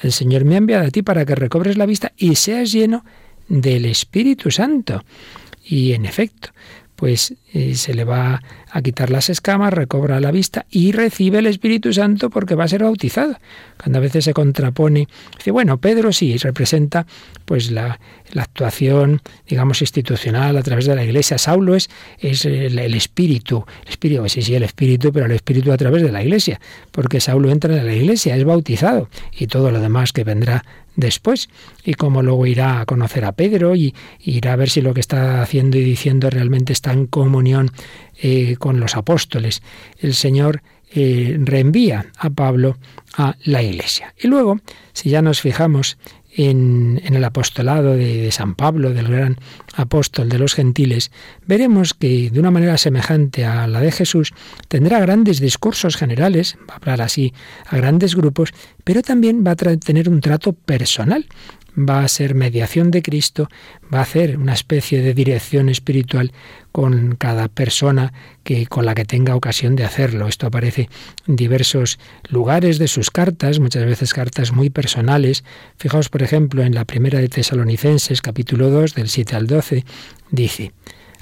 el 0.00 0.12
Señor 0.12 0.44
me 0.44 0.54
ha 0.54 0.58
enviado 0.58 0.86
a 0.86 0.90
ti 0.90 1.02
para 1.02 1.24
que 1.24 1.34
recobres 1.34 1.76
la 1.76 1.86
vista 1.86 2.12
y 2.16 2.36
seas 2.36 2.70
lleno 2.70 3.04
del 3.48 3.84
Espíritu 3.84 4.50
Santo. 4.50 5.04
Y 5.64 5.92
en 5.92 6.06
efecto, 6.06 6.50
pues 6.94 7.34
eh, 7.52 7.74
se 7.74 7.94
le 7.94 8.04
va 8.04 8.42
a 8.70 8.82
quitar 8.82 9.08
las 9.08 9.30
escamas, 9.30 9.72
recobra 9.72 10.20
la 10.20 10.30
vista 10.30 10.66
y 10.70 10.92
recibe 10.92 11.38
el 11.38 11.46
Espíritu 11.46 11.94
Santo 11.94 12.28
porque 12.28 12.54
va 12.54 12.64
a 12.64 12.68
ser 12.68 12.82
bautizado. 12.82 13.36
Cuando 13.82 13.98
a 13.98 14.02
veces 14.02 14.24
se 14.24 14.34
contrapone, 14.34 15.08
dice, 15.38 15.50
bueno, 15.50 15.78
Pedro 15.78 16.12
sí 16.12 16.36
representa 16.36 17.06
pues 17.46 17.70
la, 17.70 17.98
actuación, 18.36 19.22
digamos, 19.48 19.80
institucional 19.80 20.58
a 20.58 20.62
través 20.62 20.84
de 20.84 20.94
la 20.94 21.04
Iglesia. 21.04 21.38
Saulo 21.38 21.74
es, 21.74 21.88
es 22.18 22.44
el, 22.44 22.78
Espíritu, 22.94 23.64
el 23.84 23.88
Espíritu, 23.88 24.28
sí, 24.28 24.42
sí, 24.42 24.54
el 24.54 24.64
Espíritu, 24.64 25.10
pero 25.10 25.24
el 25.24 25.32
Espíritu 25.32 25.72
a 25.72 25.78
través 25.78 26.02
de 26.02 26.12
la 26.12 26.22
Iglesia, 26.22 26.60
porque 26.90 27.20
Saulo 27.20 27.50
entra 27.50 27.74
en 27.74 27.86
la 27.86 27.94
Iglesia, 27.94 28.36
es 28.36 28.44
bautizado 28.44 29.08
y 29.32 29.46
todo 29.46 29.70
lo 29.70 29.80
demás 29.80 30.12
que 30.12 30.24
vendrá 30.24 30.64
después 30.98 31.48
y 31.84 31.94
como 31.94 32.22
luego 32.22 32.44
irá 32.46 32.80
a 32.80 32.86
conocer 32.86 33.24
a 33.24 33.32
Pedro 33.32 33.76
y, 33.76 33.94
irá 34.20 34.52
a 34.52 34.56
ver 34.56 34.68
si 34.68 34.82
lo 34.82 34.92
que 34.94 35.00
está 35.00 35.40
haciendo 35.40 35.78
y 35.78 35.84
diciendo 35.84 36.28
realmente 36.28 36.72
está 36.72 36.92
en 36.92 37.06
comunión 37.38 37.70
eh, 38.20 38.56
con 38.58 38.80
los 38.80 38.96
apóstoles. 38.96 39.62
El 40.00 40.14
Señor 40.14 40.60
eh, 40.90 41.36
reenvía 41.38 42.06
a 42.18 42.30
Pablo 42.30 42.78
a 43.16 43.36
la 43.44 43.62
iglesia. 43.62 44.12
Y 44.20 44.26
luego, 44.26 44.58
si 44.92 45.10
ya 45.10 45.22
nos 45.22 45.40
fijamos 45.40 45.98
en, 46.36 47.00
el 47.04 47.22
apostolado 47.24 47.94
de, 47.94 48.32
San 48.32 48.56
Pablo, 48.56 48.92
del 48.92 49.06
gran 49.06 49.36
apóstol 49.76 50.28
de 50.28 50.38
los 50.40 50.54
gentiles, 50.54 51.12
veremos 51.46 51.94
que 51.94 52.30
de 52.30 52.40
una 52.40 52.50
manera 52.50 52.76
semejante 52.76 53.44
a 53.44 53.68
la 53.68 53.80
de 53.80 53.92
Jesús 53.92 54.32
tendrá 54.66 54.98
grandes 54.98 55.38
discursos 55.38 55.96
generales, 55.96 56.56
va 56.68 56.74
a 56.74 56.76
hablar 56.78 57.02
así 57.02 57.32
a 57.66 57.76
grandes 57.76 58.16
grupos, 58.16 58.52
pero 58.82 59.02
también 59.02 59.44
va 59.46 59.52
a 59.52 59.56
tener 59.56 60.08
un 60.08 60.20
trato 60.20 60.54
personal 60.54 61.26
va 61.78 62.00
a 62.00 62.08
ser 62.08 62.34
mediación 62.34 62.90
de 62.90 63.02
Cristo, 63.02 63.48
va 63.92 64.00
a 64.00 64.02
hacer 64.02 64.36
una 64.38 64.52
especie 64.52 65.00
de 65.00 65.14
dirección 65.14 65.68
espiritual 65.68 66.32
con 66.72 67.14
cada 67.16 67.48
persona 67.48 68.12
que 68.42 68.66
con 68.66 68.84
la 68.84 68.94
que 68.94 69.04
tenga 69.04 69.36
ocasión 69.36 69.76
de 69.76 69.84
hacerlo. 69.84 70.26
Esto 70.26 70.46
aparece 70.46 70.88
en 71.26 71.36
diversos 71.36 71.98
lugares 72.28 72.78
de 72.78 72.88
sus 72.88 73.10
cartas, 73.10 73.60
muchas 73.60 73.84
veces 73.84 74.12
cartas 74.12 74.52
muy 74.52 74.70
personales. 74.70 75.44
Fijaos, 75.76 76.08
por 76.08 76.22
ejemplo, 76.22 76.62
en 76.62 76.74
la 76.74 76.84
primera 76.84 77.20
de 77.20 77.28
Tesalonicenses, 77.28 78.22
capítulo 78.22 78.70
2, 78.70 78.94
del 78.94 79.08
7 79.08 79.36
al 79.36 79.46
12, 79.46 79.84
dice: 80.30 80.72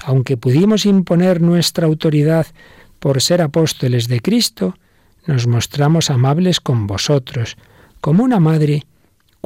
Aunque 0.03 0.37
pudimos 0.37 0.85
imponer 0.85 1.41
nuestra 1.41 1.85
autoridad 1.85 2.47
por 2.99 3.21
ser 3.21 3.41
apóstoles 3.41 4.07
de 4.07 4.21
Cristo, 4.21 4.75
nos 5.27 5.45
mostramos 5.45 6.09
amables 6.09 6.59
con 6.59 6.87
vosotros, 6.87 7.57
como 8.01 8.23
una 8.23 8.39
madre 8.39 8.83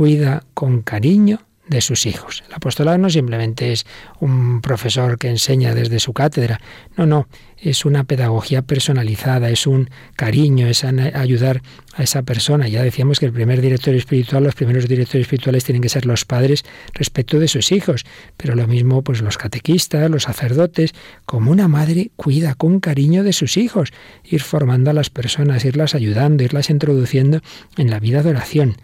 cuida 0.01 0.41
con 0.55 0.81
cariño 0.81 1.41
de 1.67 1.79
sus 1.79 2.08
hijos. 2.08 2.43
El 2.48 2.55
apostolado 2.55 2.98
no 2.98 3.12
simplemente 3.12 3.72
es 3.72 3.86
un 4.20 4.60
profesor 4.60 5.20
que 5.20 5.29
enseña 5.29 5.75
desde 5.75 6.00
su 6.00 6.12
cátedra, 6.12 6.60
no, 6.98 7.05
no, 7.05 7.27
es 7.60 7.86
una 7.86 8.03
pedagogía 8.05 8.63
personalizada, 8.63 9.51
es 9.51 9.67
un 9.67 9.91
cariño, 10.15 10.65
es 10.65 10.84
ayudar 10.84 11.62
a 11.93 12.01
esa 12.01 12.24
persona. 12.24 12.67
Ya 12.67 12.81
decíamos 12.81 13.20
que 13.20 13.27
el 13.27 13.31
primer 13.31 13.62
director 13.62 13.93
espiritual, 13.93 14.43
los 14.43 14.55
primeros 14.55 14.88
directores 14.88 15.25
espirituales 15.25 15.65
tienen 15.65 15.84
que 15.84 15.89
ser 15.89 16.08
los 16.08 16.25
padres 16.25 16.65
respecto 16.96 17.39
de 17.39 17.48
sus 17.48 17.72
hijos, 17.72 18.03
pero 18.38 18.55
lo 18.55 18.67
mismo 18.67 19.03
pues 19.03 19.22
los 19.22 19.38
catequistas, 19.38 20.10
los 20.10 20.24
sacerdotes, 20.24 20.96
como 21.27 21.51
una 21.51 21.67
madre 21.67 22.10
cuida 22.15 22.55
con 22.55 22.79
cariño 22.79 23.24
de 23.24 23.34
sus 23.34 23.55
hijos, 23.55 23.93
ir 24.24 24.41
formando 24.41 24.89
a 24.89 24.93
las 24.93 25.12
personas, 25.12 25.63
irlas 25.63 25.93
ayudando, 25.93 26.43
irlas 26.43 26.72
introduciendo 26.72 27.41
en 27.77 27.91
la 27.91 28.00
vida 28.00 28.24
de 28.24 28.31
oración. 28.31 28.77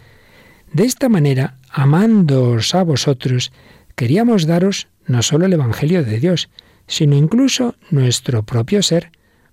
De 0.74 0.83
esta 0.83 1.09
manera, 1.09 1.57
amándoos 1.71 2.75
a 2.75 2.83
vosotros, 2.83 3.51
queríamos 3.95 4.45
daros 4.45 4.88
no 5.05 5.21
solo 5.21 5.45
el 5.45 5.53
Evangelio 5.53 6.03
de 6.03 6.19
Dios, 6.19 6.50
sino 6.88 7.15
incluso 7.15 7.75
nuestro 7.89 8.43
propio 8.43 8.83
ser, 8.83 9.12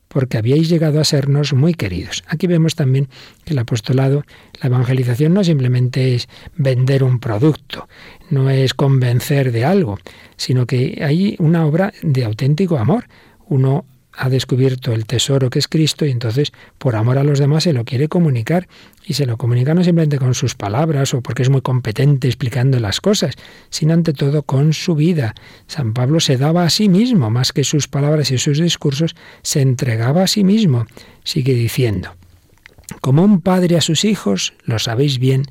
porque 0.09 0.38
habíais 0.38 0.68
llegado 0.68 1.00
a 1.00 1.04
sernos 1.04 1.52
muy 1.54 1.75
queridos. 1.75 2.23
Aquí 2.28 2.47
vemos 2.47 2.76
también 2.76 3.09
que 3.44 3.52
el 3.52 3.59
apostolado, 3.59 4.25
la 4.61 4.68
evangelización 4.68 5.35
no 5.35 5.42
simplemente 5.42 6.14
es 6.14 6.28
vender 6.56 7.02
un 7.02 7.18
producto, 7.18 7.88
no 8.30 8.50
es 8.50 8.75
convencer 8.75 9.50
de 9.50 9.64
algo, 9.64 9.99
sino 10.37 10.66
que 10.66 11.00
hay 11.04 11.37
una 11.38 11.66
obra 11.66 11.92
de 12.02 12.25
auténtico 12.25 12.78
amor. 12.78 13.06
Uno 13.47 13.85
ha 14.16 14.28
descubierto 14.28 14.92
el 14.92 15.06
tesoro 15.06 15.50
que 15.50 15.59
es 15.59 15.68
Cristo 15.68 16.06
y 16.06 16.11
entonces 16.11 16.52
por 16.78 16.97
amor 16.97 17.18
a 17.18 17.25
los 17.25 17.38
demás 17.38 17.64
se 17.64 17.73
lo 17.73 17.85
quiere 17.85 18.09
comunicar 18.09 18.68
y 19.04 19.14
se 19.14 19.26
lo 19.26 19.37
comunica 19.37 19.75
no 19.75 19.83
simplemente 19.85 20.18
con 20.18 20.35
sus 20.35 20.54
palabras 20.54 21.14
o 21.14 21.21
porque 21.21 21.42
es 21.42 21.50
muy 21.50 21.61
competente 21.61 22.28
explicando 22.28 22.78
las 22.80 23.00
cosas, 23.00 23.35
sino 23.71 23.92
ante 23.92 24.12
todo 24.12 24.42
con 24.42 24.73
su 24.73 24.94
vida. 24.94 25.35
San 25.66 25.92
Pablo 25.92 26.21
se 26.21 26.37
daba 26.37 26.64
a 26.64 26.71
sí 26.71 26.88
mismo, 26.88 27.30
más 27.30 27.52
que 27.52 27.64
sus 27.64 27.88
palabras 27.88 28.30
y 28.30 28.38
sus 28.38 28.59
discursos, 28.59 29.14
se 29.42 29.61
entregaba 29.61 30.23
a 30.23 30.26
sí 30.26 30.44
mismo. 30.44 30.87
Sigue 31.25 31.54
diciendo, 31.54 32.14
como 33.00 33.25
un 33.25 33.40
padre 33.40 33.76
a 33.76 33.80
sus 33.80 34.04
hijos, 34.04 34.54
lo 34.64 34.78
sabéis 34.78 35.18
bien, 35.18 35.44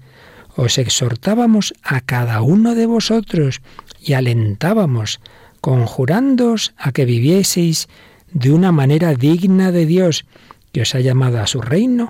os 0.55 0.77
exhortábamos 0.77 1.73
a 1.83 2.01
cada 2.01 2.41
uno 2.41 2.75
de 2.75 2.85
vosotros 2.85 3.61
y 3.99 4.13
alentábamos, 4.13 5.19
conjurándoos 5.61 6.73
a 6.77 6.91
que 6.91 7.05
vivieseis 7.05 7.87
de 8.33 8.51
una 8.51 8.71
manera 8.71 9.13
digna 9.13 9.71
de 9.71 9.85
Dios, 9.85 10.25
que 10.71 10.81
os 10.81 10.95
ha 10.95 10.99
llamado 10.99 11.39
a 11.39 11.47
su 11.47 11.61
reino 11.61 12.09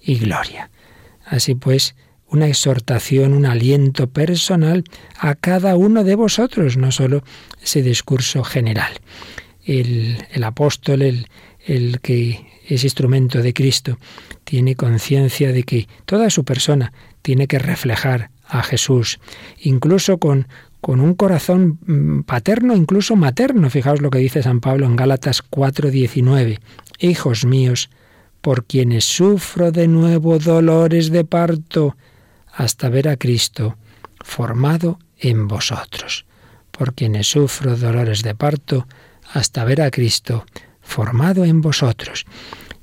y 0.00 0.16
gloria. 0.16 0.70
Así 1.24 1.54
pues, 1.54 1.94
una 2.28 2.46
exhortación, 2.48 3.32
un 3.32 3.46
aliento 3.46 4.08
personal 4.08 4.84
a 5.18 5.34
cada 5.34 5.76
uno 5.76 6.04
de 6.04 6.14
vosotros, 6.14 6.76
no 6.76 6.92
solo 6.92 7.24
ese 7.62 7.82
discurso 7.82 8.44
general. 8.44 8.92
El, 9.64 10.18
apóstol, 10.42 11.02
el, 11.02 11.28
el 11.66 12.00
que 12.00 12.46
es 12.66 12.84
instrumento 12.84 13.40
de 13.42 13.52
Cristo, 13.54 13.98
tiene 14.44 14.74
conciencia 14.76 15.52
de 15.52 15.64
que 15.64 15.88
toda 16.04 16.30
su 16.30 16.44
persona 16.44 16.92
tiene 17.22 17.46
que 17.46 17.58
reflejar 17.58 18.30
a 18.46 18.62
Jesús, 18.62 19.18
incluso 19.60 20.18
con, 20.18 20.46
con 20.84 21.00
un 21.00 21.14
corazón 21.14 21.78
mm, 21.86 22.24
paterno, 22.24 22.76
incluso 22.76 23.16
materno. 23.16 23.70
Fijaos 23.70 24.02
lo 24.02 24.10
que 24.10 24.18
dice 24.18 24.42
San 24.42 24.60
Pablo 24.60 24.84
en 24.84 24.96
Gálatas 24.96 25.42
4:19. 25.42 26.60
Hijos 26.98 27.46
míos, 27.46 27.88
por 28.42 28.66
quienes 28.66 29.06
sufro 29.06 29.72
de 29.72 29.88
nuevo 29.88 30.38
dolores 30.38 31.10
de 31.10 31.24
parto, 31.24 31.96
hasta 32.52 32.90
ver 32.90 33.08
a 33.08 33.16
Cristo 33.16 33.78
formado 34.22 34.98
en 35.18 35.48
vosotros. 35.48 36.26
Por 36.70 36.92
quienes 36.92 37.28
sufro 37.28 37.78
dolores 37.78 38.22
de 38.22 38.34
parto, 38.34 38.86
hasta 39.32 39.64
ver 39.64 39.80
a 39.80 39.90
Cristo 39.90 40.44
formado 40.82 41.46
en 41.46 41.62
vosotros. 41.62 42.26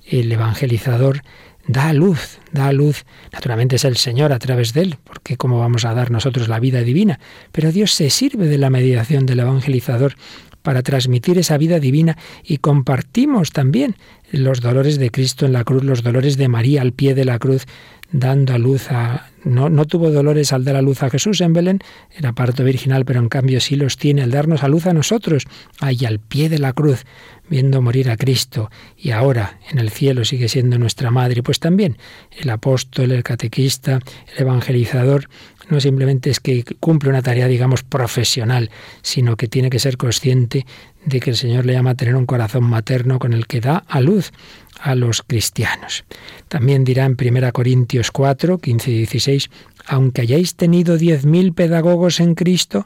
El 0.08 0.32
evangelizador 0.32 1.22
da 1.68 1.94
luz, 1.94 2.40
da 2.52 2.72
luz. 2.72 3.06
Naturalmente 3.32 3.76
es 3.76 3.86
el 3.86 3.98
Señor 3.98 4.34
a 4.34 4.40
través 4.40 4.74
de 4.74 4.82
él, 4.82 4.98
porque 5.04 5.38
cómo 5.38 5.60
vamos 5.60 5.86
a 5.86 5.94
dar 5.94 6.12
nosotros 6.12 6.48
la 6.48 6.60
vida 6.60 6.82
divina. 6.82 7.20
Pero 7.52 7.72
Dios 7.72 7.94
se 7.94 8.10
sirve 8.10 8.48
de 8.48 8.58
la 8.58 8.70
mediación 8.70 9.26
del 9.26 9.40
evangelizador 9.40 10.16
para 10.62 10.84
transmitir 10.84 11.38
esa 11.38 11.58
vida 11.58 11.80
divina 11.80 12.18
y 12.44 12.58
compartimos 12.58 13.52
también 13.52 13.96
los 14.32 14.62
dolores 14.62 14.98
de 14.98 15.12
Cristo 15.12 15.46
en 15.46 15.54
la 15.54 15.64
cruz, 15.64 15.84
los 15.84 16.04
dolores 16.04 16.38
de 16.38 16.48
María 16.48 16.82
al 16.82 16.94
pie 16.94 17.14
de 17.16 17.26
la 17.26 17.40
cruz, 17.40 17.66
dando 18.12 18.54
a 18.54 18.58
luz 18.58 18.92
a... 18.92 19.28
No, 19.44 19.70
no 19.70 19.86
tuvo 19.86 20.12
dolores 20.12 20.54
al 20.54 20.64
dar 20.64 20.76
a 20.76 20.82
luz 20.82 21.02
a 21.02 21.10
Jesús 21.10 21.42
en 21.42 21.54
Belén, 21.54 21.80
era 22.16 22.34
parto 22.34 22.64
virginal, 22.64 23.06
pero 23.06 23.20
en 23.20 23.30
cambio 23.30 23.60
sí 23.60 23.76
los 23.76 23.98
tiene 23.98 24.22
al 24.22 24.30
darnos 24.30 24.64
a 24.64 24.68
luz 24.68 24.86
a 24.86 24.94
nosotros, 24.94 25.46
ahí 25.80 26.06
al 26.06 26.20
pie 26.20 26.48
de 26.48 26.60
la 26.60 26.74
cruz, 26.74 27.06
viendo 27.50 27.82
morir 27.82 28.12
a 28.12 28.18
Cristo, 28.18 28.70
y 28.96 29.12
ahora 29.12 29.60
en 29.72 29.80
el 29.80 29.90
cielo 29.90 30.26
sigue 30.26 30.48
siendo 30.48 30.78
nuestra 30.78 31.10
madre, 31.10 31.42
pues 31.42 31.60
también 31.60 31.98
el 32.38 32.52
apóstol, 32.52 33.12
el 33.12 33.24
catequista, 33.24 34.00
el 34.36 34.42
evangelizador, 34.42 35.28
no 35.72 35.80
simplemente 35.80 36.30
es 36.30 36.40
que 36.40 36.64
cumple 36.80 37.10
una 37.10 37.22
tarea, 37.22 37.48
digamos, 37.48 37.82
profesional, 37.82 38.70
sino 39.02 39.38
que 39.38 39.48
tiene 39.48 39.70
que 39.70 39.80
ser 39.80 39.98
consciente 39.98 40.66
de 41.06 41.20
que 41.20 41.32
el 41.32 41.36
Señor 41.36 41.66
le 41.66 41.74
llama 41.74 41.92
a 41.92 41.96
tener 41.96 42.16
un 42.16 42.26
corazón 42.26 42.64
materno 42.64 43.20
con 43.20 43.34
el 43.34 43.48
que 43.48 43.62
da 43.62 43.84
a 43.88 44.02
luz 44.02 44.32
a 44.80 44.96
los 44.96 45.22
cristianos. 45.22 46.06
También 46.48 46.84
dirá 46.84 47.06
en 47.06 47.18
1 47.20 47.54
Corintios 47.54 48.12
4, 48.12 48.58
15 48.60 48.92
y 48.92 48.98
16, 48.98 49.50
aunque 49.86 50.22
hayáis 50.22 50.56
tenido 50.56 50.98
diez 50.98 51.26
mil 51.26 51.54
pedagogos 51.54 52.20
en 52.20 52.36
Cristo, 52.36 52.86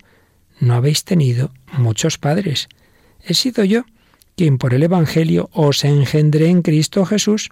no 0.60 0.76
habéis 0.76 1.04
tenido 1.04 1.52
muchos 1.78 2.18
padres. 2.18 2.70
He 3.24 3.34
sido 3.34 3.64
yo 3.64 3.84
quien 4.36 4.58
por 4.58 4.74
el 4.74 4.84
Evangelio 4.84 5.50
os 5.54 5.84
engendré 5.84 6.50
en 6.50 6.62
Cristo 6.62 7.06
Jesús. 7.06 7.50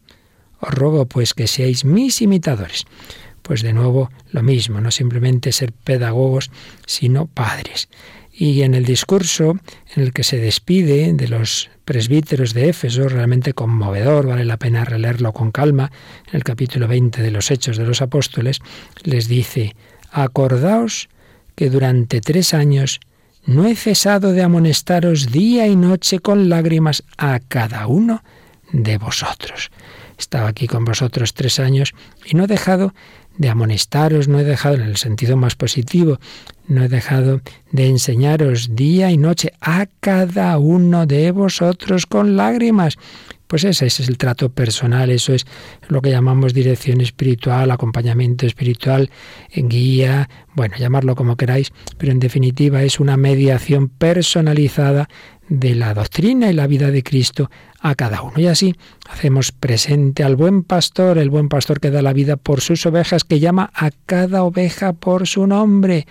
Os 0.60 0.74
ruego 0.74 1.05
pues 1.05 1.34
que 1.34 1.48
seáis 1.48 1.86
mis 1.86 2.22
imitadores. 2.22 2.86
Pues 3.41 3.62
de 3.62 3.74
nuevo 3.74 4.10
lo 4.32 4.43
mismo, 4.43 4.79
no 4.79 4.91
simplemente 4.91 5.51
ser 5.51 5.74
pedagogos, 5.74 6.51
sino 6.86 7.27
padres. 7.27 7.89
Y 8.35 8.63
en 8.63 8.73
el 8.73 8.83
discurso 8.83 9.57
en 9.95 10.03
el 10.03 10.11
que 10.11 10.23
se 10.23 10.37
despide 10.37 11.13
de 11.13 11.27
los 11.27 11.69
presbíteros 11.85 12.53
de 12.53 12.69
Éfeso, 12.69 13.07
realmente 13.07 13.53
conmovedor, 13.53 14.25
vale 14.25 14.43
la 14.43 14.57
pena 14.57 14.85
releerlo 14.85 15.33
con 15.33 15.51
calma, 15.51 15.91
en 16.27 16.37
el 16.37 16.43
capítulo 16.43 16.87
20 16.87 17.21
de 17.21 17.31
los 17.31 17.51
Hechos 17.51 17.77
de 17.77 17.85
los 17.85 18.01
Apóstoles, 18.01 18.59
les 19.03 19.27
dice, 19.27 19.75
acordaos 20.11 21.09
que 21.55 21.69
durante 21.69 22.21
tres 22.21 22.55
años 22.55 22.99
no 23.45 23.67
he 23.67 23.75
cesado 23.75 24.31
de 24.31 24.41
amonestaros 24.41 25.31
día 25.31 25.67
y 25.67 25.75
noche 25.75 26.19
con 26.19 26.49
lágrimas 26.49 27.03
a 27.17 27.39
cada 27.39 27.87
uno 27.87 28.23
de 28.71 28.97
vosotros. 28.97 29.69
Estaba 30.17 30.48
aquí 30.48 30.67
con 30.67 30.86
vosotros 30.86 31.34
tres 31.34 31.60
años 31.60 31.93
y 32.25 32.36
no 32.36 32.46
he 32.46 32.48
dejado 32.48 32.93
de 33.38 33.50
amonestaros, 33.50 34.27
no 34.27 34.39
he 34.39 34.43
dejado, 34.43 34.75
en 34.75 34.82
el 34.84 34.98
sentido 34.98 35.38
más 35.38 35.55
positivo, 35.55 36.20
no 36.67 36.84
he 36.84 36.89
dejado 36.89 37.41
de 37.72 37.88
enseñaros 37.88 38.75
día 38.75 39.12
y 39.12 39.17
noche 39.17 39.53
a 39.60 39.88
cada 40.00 40.58
uno 40.58 41.05
de 41.05 41.32
vosotros 41.32 42.05
con 42.05 42.38
lágrimas. 42.38 42.98
Pues 43.48 43.65
ese, 43.65 43.86
es 43.86 44.00
el 44.00 44.17
trato 44.17 44.50
personal, 44.50 45.12
eso 45.12 45.34
es 45.34 45.46
lo 45.88 46.01
que 46.01 46.10
llamamos 46.10 46.53
dirección 46.53 47.01
espiritual, 47.01 47.70
acompañamiento 47.70 48.48
espiritual, 48.48 49.12
guía, 49.53 50.27
bueno, 50.55 50.75
llamarlo 50.77 51.15
como 51.15 51.36
queráis, 51.36 51.72
pero 51.98 52.12
en 52.12 52.20
definitiva 52.20 52.82
es 52.82 53.00
una 53.00 53.15
mediación 53.15 53.89
personalizada 53.89 55.08
de 55.53 55.75
la 55.75 55.93
doctrina 55.93 56.50
y 56.50 56.53
la 56.53 56.65
vida 56.65 56.89
de 56.89 57.03
Cristo 57.03 57.51
a 57.79 57.93
cada 57.93 58.24
uno. 58.24 58.39
Y 58.39 58.48
así 58.48 58.75
hacemos 59.07 59.51
presente 59.51 60.24
al 60.24 60.36
buen 60.36 60.63
pastor, 60.63 61.19
el 61.19 61.29
buen 61.29 61.48
pastor 61.48 61.79
que 61.79 61.91
da 61.91 62.01
la 62.01 62.12
vida 62.12 62.38
por 62.38 62.62
sus 62.62 62.86
ovejas, 62.88 63.24
que 63.24 63.39
llama 63.39 63.69
a 63.75 63.91
cada 64.07 64.43
oveja 64.43 64.93
por 64.93 65.27
su 65.27 65.45
nombre. 65.45 66.07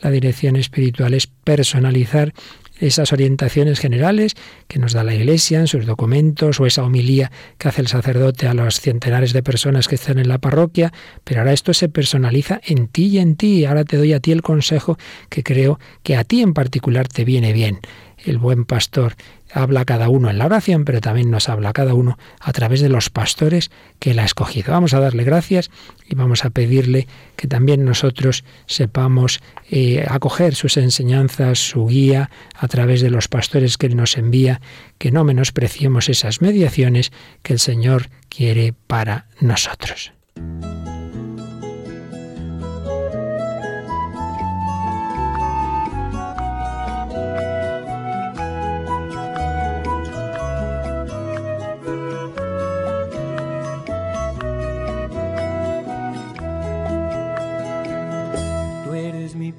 La 0.00 0.10
dirección 0.10 0.56
espiritual 0.56 1.12
es 1.12 1.26
personalizar 1.26 2.32
esas 2.78 3.12
orientaciones 3.12 3.80
generales 3.80 4.34
que 4.66 4.78
nos 4.78 4.92
da 4.92 5.04
la 5.04 5.14
Iglesia 5.14 5.60
en 5.60 5.66
sus 5.66 5.84
documentos 5.84 6.58
o 6.60 6.66
esa 6.66 6.82
homilía 6.82 7.30
que 7.58 7.68
hace 7.68 7.82
el 7.82 7.88
sacerdote 7.88 8.48
a 8.48 8.54
los 8.54 8.80
centenares 8.80 9.32
de 9.32 9.42
personas 9.42 9.88
que 9.88 9.94
están 9.96 10.18
en 10.18 10.28
la 10.28 10.38
parroquia, 10.38 10.92
pero 11.24 11.40
ahora 11.40 11.52
esto 11.52 11.74
se 11.74 11.88
personaliza 11.88 12.60
en 12.64 12.88
ti 12.88 13.06
y 13.06 13.18
en 13.18 13.36
ti. 13.36 13.64
Ahora 13.66 13.84
te 13.84 13.96
doy 13.96 14.14
a 14.14 14.20
ti 14.20 14.32
el 14.32 14.42
consejo 14.42 14.98
que 15.28 15.42
creo 15.42 15.78
que 16.02 16.16
a 16.16 16.24
ti 16.24 16.40
en 16.40 16.54
particular 16.54 17.08
te 17.08 17.24
viene 17.24 17.52
bien. 17.52 17.80
El 18.26 18.38
buen 18.38 18.64
pastor 18.64 19.14
habla 19.52 19.84
cada 19.84 20.08
uno 20.08 20.28
en 20.28 20.38
la 20.38 20.46
oración, 20.46 20.84
pero 20.84 21.00
también 21.00 21.30
nos 21.30 21.48
habla 21.48 21.72
cada 21.72 21.94
uno 21.94 22.18
a 22.40 22.52
través 22.52 22.80
de 22.80 22.88
los 22.88 23.08
pastores 23.08 23.70
que 24.00 24.10
él 24.10 24.18
ha 24.18 24.24
escogido. 24.24 24.72
Vamos 24.72 24.94
a 24.94 25.00
darle 25.00 25.22
gracias 25.22 25.70
y 26.08 26.16
vamos 26.16 26.44
a 26.44 26.50
pedirle 26.50 27.06
que 27.36 27.46
también 27.46 27.84
nosotros 27.84 28.44
sepamos 28.66 29.40
eh, 29.70 30.04
acoger 30.08 30.56
sus 30.56 30.76
enseñanzas, 30.76 31.60
su 31.60 31.86
guía 31.86 32.30
a 32.54 32.66
través 32.66 33.00
de 33.00 33.10
los 33.10 33.28
pastores 33.28 33.78
que 33.78 33.86
él 33.86 33.96
nos 33.96 34.16
envía, 34.18 34.60
que 34.98 35.12
no 35.12 35.22
menospreciemos 35.22 36.08
esas 36.08 36.42
mediaciones 36.42 37.12
que 37.44 37.52
el 37.52 37.60
Señor 37.60 38.08
quiere 38.28 38.74
para 38.88 39.26
nosotros. 39.40 40.12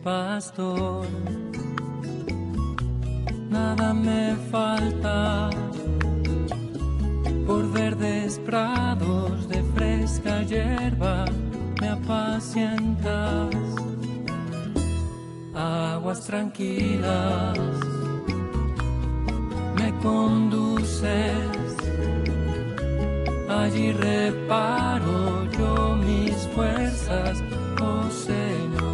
Pastor, 0.08 1.06
nada 3.50 3.94
me 3.94 4.38
falta. 4.50 5.50
Por 7.46 7.70
verdes 7.74 8.40
prados 8.46 9.50
de 9.50 9.62
fresca 9.76 10.44
hierba 10.44 11.26
me 11.82 11.90
apacientas, 11.90 13.54
aguas 15.54 16.22
tranquilas 16.26 17.60
me 19.78 19.90
conduces, 20.08 21.70
allí 23.50 23.92
reparo 23.92 25.52
yo 25.58 25.98
mis 25.98 26.38
fuerzas, 26.56 27.44
oh 27.82 28.10
Señor 28.10 28.87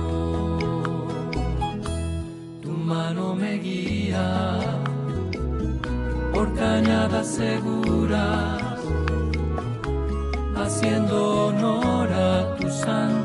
mano 2.83 3.33
me 3.33 3.57
guía 3.59 4.59
por 6.33 6.53
cañadas 6.55 7.27
seguras, 7.27 8.61
haciendo 10.55 11.47
honor 11.47 12.11
a 12.11 12.55
tu 12.57 12.69
santo 12.69 13.22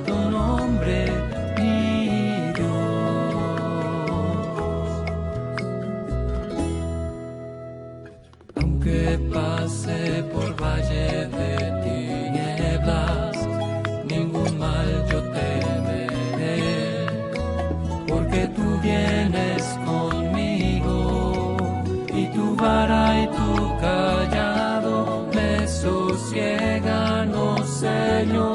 y 22.89 23.27
tu 23.27 23.79
callado 23.81 25.27
me 25.35 25.69
sosiegan, 25.69 27.35
oh 27.35 27.63
Señor. 27.65 28.49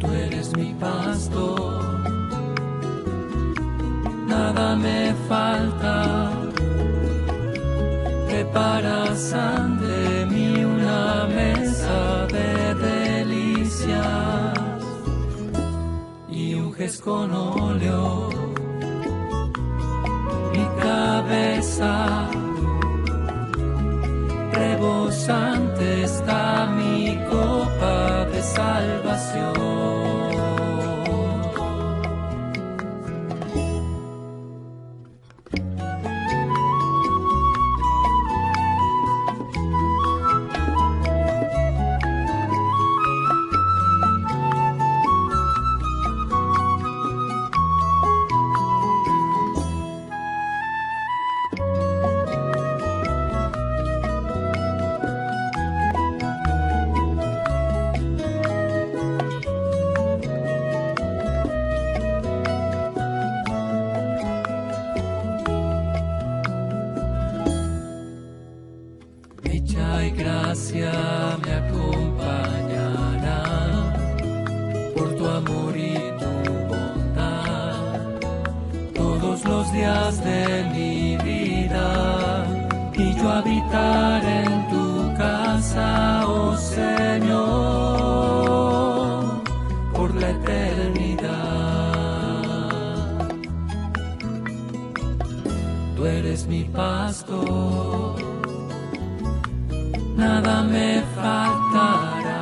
Tú 0.00 0.06
eres 0.06 0.56
mi 0.56 0.72
pastor, 0.80 1.82
nada 4.26 4.74
me 4.76 5.12
falta. 5.28 6.30
Preparas 8.26 9.34
ante 9.34 10.24
mí 10.30 10.64
una 10.64 11.26
mesa 11.26 12.26
de 12.28 12.74
delicias 12.74 14.54
y 16.30 16.54
unges 16.54 17.00
con 17.02 17.30
óleo 17.32 18.33
cabeza. 21.76 22.23
Pastor, 96.74 98.16
nada 100.16 100.62
me 100.64 101.02
faltará. 101.14 102.40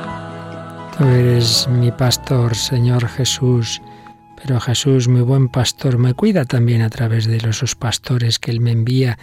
Tú 0.97 1.05
eres 1.05 1.67
mi 1.69 1.91
pastor, 1.91 2.55
Señor 2.55 3.07
Jesús 3.07 3.81
pero 4.45 4.59
Jesús, 4.59 5.07
mi 5.07 5.21
buen 5.21 5.47
pastor, 5.47 5.97
me 5.97 6.13
cuida 6.13 6.43
también 6.43 6.81
a 6.81 6.89
través 6.89 7.27
de 7.27 7.37
esos 7.37 7.75
pastores 7.75 8.39
que 8.39 8.51
Él 8.51 8.59
me 8.59 8.71
envía, 8.71 9.17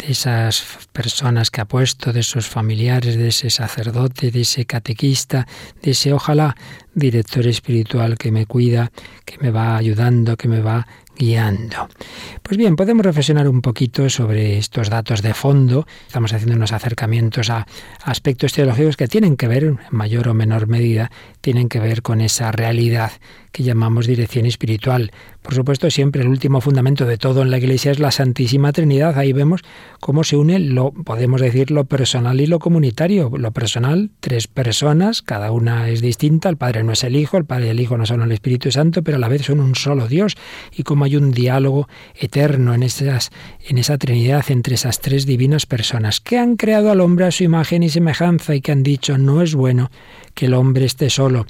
de 0.00 0.10
esas 0.10 0.88
personas 0.92 1.52
que 1.52 1.60
ha 1.60 1.66
puesto, 1.66 2.12
de 2.12 2.18
esos 2.20 2.48
familiares, 2.48 3.16
de 3.16 3.28
ese 3.28 3.48
sacerdote, 3.48 4.32
de 4.32 4.40
ese 4.40 4.64
catequista, 4.64 5.46
de 5.82 5.92
ese 5.92 6.12
ojalá 6.12 6.56
director 6.94 7.46
espiritual 7.46 8.18
que 8.18 8.32
me 8.32 8.46
cuida, 8.46 8.90
que 9.24 9.38
me 9.38 9.52
va 9.52 9.76
ayudando, 9.76 10.36
que 10.36 10.48
me 10.48 10.60
va 10.60 10.88
guiando. 11.16 11.88
Pues 12.42 12.56
bien, 12.56 12.76
podemos 12.76 13.04
reflexionar 13.04 13.48
un 13.48 13.62
poquito 13.62 14.08
sobre 14.10 14.58
estos 14.58 14.90
datos 14.90 15.22
de 15.22 15.34
fondo. 15.34 15.86
Estamos 16.06 16.32
haciendo 16.32 16.56
unos 16.56 16.72
acercamientos 16.72 17.50
a 17.50 17.66
aspectos 18.04 18.52
teológicos 18.52 18.96
que 18.96 19.08
tienen 19.08 19.36
que 19.36 19.48
ver, 19.48 19.64
en 19.64 19.78
mayor 19.90 20.28
o 20.28 20.34
menor 20.34 20.66
medida, 20.66 21.10
tienen 21.40 21.68
que 21.68 21.80
ver 21.80 22.02
con 22.02 22.20
esa 22.20 22.52
realidad 22.52 23.12
que 23.56 23.62
llamamos 23.62 24.06
dirección 24.06 24.44
espiritual. 24.44 25.12
Por 25.40 25.54
supuesto, 25.54 25.90
siempre 25.90 26.20
el 26.20 26.28
último 26.28 26.60
fundamento 26.60 27.06
de 27.06 27.16
todo 27.16 27.40
en 27.40 27.50
la 27.50 27.56
Iglesia 27.56 27.90
es 27.90 27.98
la 27.98 28.10
Santísima 28.10 28.70
Trinidad. 28.70 29.16
Ahí 29.16 29.32
vemos 29.32 29.62
cómo 29.98 30.24
se 30.24 30.36
une 30.36 30.58
lo, 30.58 30.90
podemos 30.90 31.40
decir, 31.40 31.70
lo 31.70 31.86
personal 31.86 32.38
y 32.42 32.46
lo 32.46 32.58
comunitario. 32.58 33.32
Lo 33.34 33.52
personal, 33.52 34.10
tres 34.20 34.46
personas, 34.46 35.22
cada 35.22 35.52
una 35.52 35.88
es 35.88 36.02
distinta. 36.02 36.50
El 36.50 36.58
Padre 36.58 36.84
no 36.84 36.92
es 36.92 37.02
el 37.02 37.16
Hijo, 37.16 37.38
el 37.38 37.46
Padre 37.46 37.68
y 37.68 37.70
el 37.70 37.80
Hijo 37.80 37.96
no 37.96 38.04
son 38.04 38.20
el 38.20 38.30
Espíritu 38.30 38.70
Santo, 38.70 39.02
pero 39.02 39.16
a 39.16 39.20
la 39.20 39.28
vez 39.28 39.46
son 39.46 39.60
un 39.60 39.74
solo 39.74 40.06
Dios. 40.06 40.36
Y 40.76 40.82
cómo 40.82 41.06
hay 41.06 41.16
un 41.16 41.30
diálogo 41.30 41.88
eterno 42.14 42.74
en, 42.74 42.82
esas, 42.82 43.30
en 43.66 43.78
esa 43.78 43.96
Trinidad 43.96 44.44
entre 44.50 44.74
esas 44.74 45.00
tres 45.00 45.24
divinas 45.24 45.64
personas 45.64 46.20
que 46.20 46.36
han 46.36 46.56
creado 46.56 46.90
al 46.90 47.00
hombre 47.00 47.24
a 47.24 47.30
su 47.30 47.44
imagen 47.44 47.82
y 47.82 47.88
semejanza 47.88 48.54
y 48.54 48.60
que 48.60 48.72
han 48.72 48.82
dicho 48.82 49.16
no 49.16 49.40
es 49.40 49.54
bueno 49.54 49.90
que 50.34 50.44
el 50.44 50.52
hombre 50.52 50.84
esté 50.84 51.08
solo. 51.08 51.46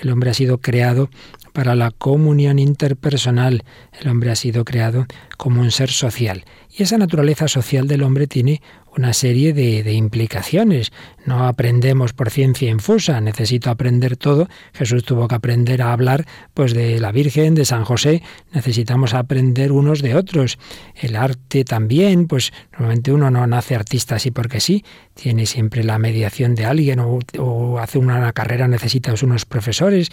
El 0.00 0.10
hombre 0.10 0.30
ha 0.30 0.34
sido 0.34 0.58
creado 0.58 1.10
para 1.58 1.74
la 1.74 1.90
comunión 1.90 2.60
interpersonal. 2.60 3.64
El 4.00 4.08
hombre 4.08 4.30
ha 4.30 4.36
sido 4.36 4.64
creado 4.64 5.06
como 5.36 5.60
un 5.60 5.72
ser 5.72 5.90
social. 5.90 6.44
Y 6.70 6.84
esa 6.84 6.98
naturaleza 6.98 7.48
social 7.48 7.88
del 7.88 8.04
hombre 8.04 8.28
tiene 8.28 8.62
una 8.96 9.12
serie 9.12 9.52
de, 9.52 9.92
implicaciones. 9.92 10.92
No 11.24 11.46
aprendemos 11.46 12.12
por 12.12 12.30
ciencia 12.30 12.70
infusa, 12.70 13.20
necesito 13.20 13.70
aprender 13.70 14.16
todo. 14.16 14.48
Jesús 14.72 15.04
tuvo 15.04 15.28
que 15.28 15.34
aprender 15.36 15.82
a 15.82 15.92
hablar 15.92 16.26
pues 16.54 16.74
de 16.74 16.98
la 16.98 17.12
Virgen, 17.12 17.54
de 17.54 17.64
San 17.64 17.84
José, 17.84 18.22
necesitamos 18.52 19.14
aprender 19.14 19.72
unos 19.72 20.02
de 20.02 20.14
otros. 20.14 20.58
El 20.94 21.16
arte 21.16 21.64
también, 21.64 22.26
pues 22.26 22.52
normalmente 22.72 23.12
uno 23.12 23.30
no 23.30 23.46
nace 23.46 23.76
artista 23.76 24.16
así 24.16 24.30
porque 24.30 24.60
sí, 24.60 24.84
tiene 25.14 25.46
siempre 25.46 25.84
la 25.84 25.98
mediación 25.98 26.54
de 26.54 26.64
alguien 26.64 27.00
o, 27.00 27.78
hace 27.78 27.98
una, 27.98 28.32
carrera 28.32 28.68
necesita 28.68 29.14
unos 29.22 29.44
profesores. 29.44 30.10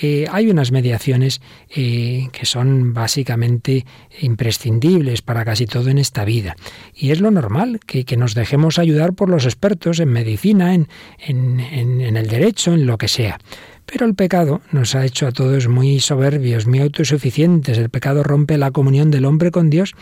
Eh, 0.00 0.26
hay 0.30 0.48
unas 0.48 0.72
mediaciones 0.82 1.40
eh, 1.70 2.28
que 2.32 2.44
son 2.44 2.92
básicamente 2.92 3.86
imprescindibles 4.20 5.22
para 5.22 5.44
casi 5.44 5.66
todo 5.66 5.90
en 5.90 5.98
esta 5.98 6.24
vida. 6.24 6.56
Y 6.92 7.12
es 7.12 7.20
lo 7.20 7.30
normal 7.30 7.78
que, 7.86 8.04
nos 8.16 8.34
dejemos 8.34 8.78
ayudar 8.78 9.14
por 9.14 9.30
los 9.30 9.44
expertos 9.46 10.00
en 10.00 10.08
medicina, 10.08 10.74
en, 10.74 10.88
en, 11.18 11.60
en, 11.60 12.16
el 12.16 12.26
derecho, 12.26 12.74
en 12.74 12.86
lo 12.86 12.98
que 12.98 13.08
sea. 13.08 13.38
Pero 13.86 14.06
el 14.06 14.14
pecado 14.14 14.60
nos 14.70 14.94
ha 14.94 15.04
hecho 15.04 15.26
a 15.26 15.32
todos 15.32 15.68
muy 15.68 16.00
soberbios, 16.00 16.66
muy 16.66 16.80
autosuficientes. 16.80 17.78
El 17.78 17.90
pecado 17.90 18.22
rompe 18.22 18.58
la 18.58 18.70
comunión 18.70 19.10
del 19.10 19.24
hombre 19.24 19.50
con 19.50 19.70
Dios 19.70 19.94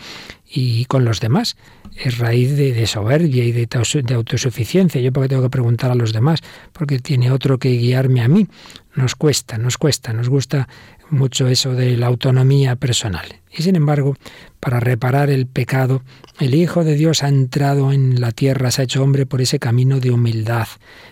y 0.49 0.85
con 0.85 1.05
los 1.05 1.19
demás. 1.19 1.55
Es 1.95 2.17
raíz 2.17 2.55
de, 2.55 2.87
soberbia 2.87 3.43
y 3.43 3.51
de, 3.51 3.67
de, 3.67 4.13
autosuficiencia. 4.13 5.01
Yo 5.01 5.11
porque 5.11 5.29
tengo 5.29 5.43
que 5.43 5.49
preguntar 5.49 5.91
a 5.91 5.95
los 5.95 6.13
demás, 6.13 6.39
porque 6.73 6.99
tiene 6.99 7.31
otro 7.31 7.59
que 7.59 7.69
guiarme 7.69 8.21
a 8.21 8.27
mí. 8.27 8.47
Nos 8.95 9.15
cuesta, 9.15 9.57
nos 9.57 9.77
cuesta, 9.77 10.13
nos 10.13 10.29
gusta 10.29 10.67
mucho 11.11 11.47
eso 11.47 11.73
de 11.73 11.97
la 11.97 12.07
autonomía 12.07 12.75
personal. 12.75 13.41
Y 13.51 13.63
sin 13.63 13.75
embargo, 13.75 14.15
para 14.59 14.79
reparar 14.79 15.29
el 15.29 15.45
pecado, 15.45 16.03
el 16.39 16.55
Hijo 16.55 16.83
de 16.83 16.95
Dios 16.95 17.23
ha 17.23 17.27
entrado 17.27 17.91
en 17.91 18.21
la 18.21 18.31
tierra, 18.31 18.71
se 18.71 18.81
ha 18.81 18.85
hecho 18.85 19.03
hombre 19.03 19.25
por 19.25 19.41
ese 19.41 19.59
camino 19.59 19.99
de 19.99 20.11
humildad. 20.11 20.67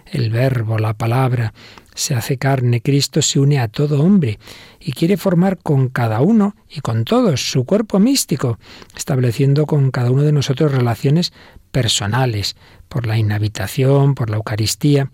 El 0.06 0.30
verbo, 0.30 0.78
la 0.78 0.94
palabra, 0.94 1.54
se 2.00 2.16
hace 2.16 2.38
carne, 2.38 2.82
Cristo 2.82 3.22
se 3.22 3.40
une 3.40 3.60
a 3.60 3.68
todo 3.68 4.02
hombre 4.02 4.40
y 4.80 4.94
quiere 4.94 5.18
formar 5.18 5.58
con 5.58 5.90
cada 5.90 6.22
uno 6.22 6.56
y 6.70 6.80
con 6.80 7.04
todos 7.04 7.52
su 7.52 7.66
cuerpo 7.66 8.00
místico, 8.00 8.58
estableciendo 8.96 9.66
con 9.66 9.92
cada 9.92 10.10
uno 10.10 10.24
de 10.24 10.32
nosotros 10.32 10.69
relaciones 10.72 11.34
personales, 11.72 12.56
por 12.90 13.06
la 13.06 13.18
inhabitación, 13.18 14.16
por 14.16 14.30
la 14.30 14.38
Eucaristía. 14.38 15.12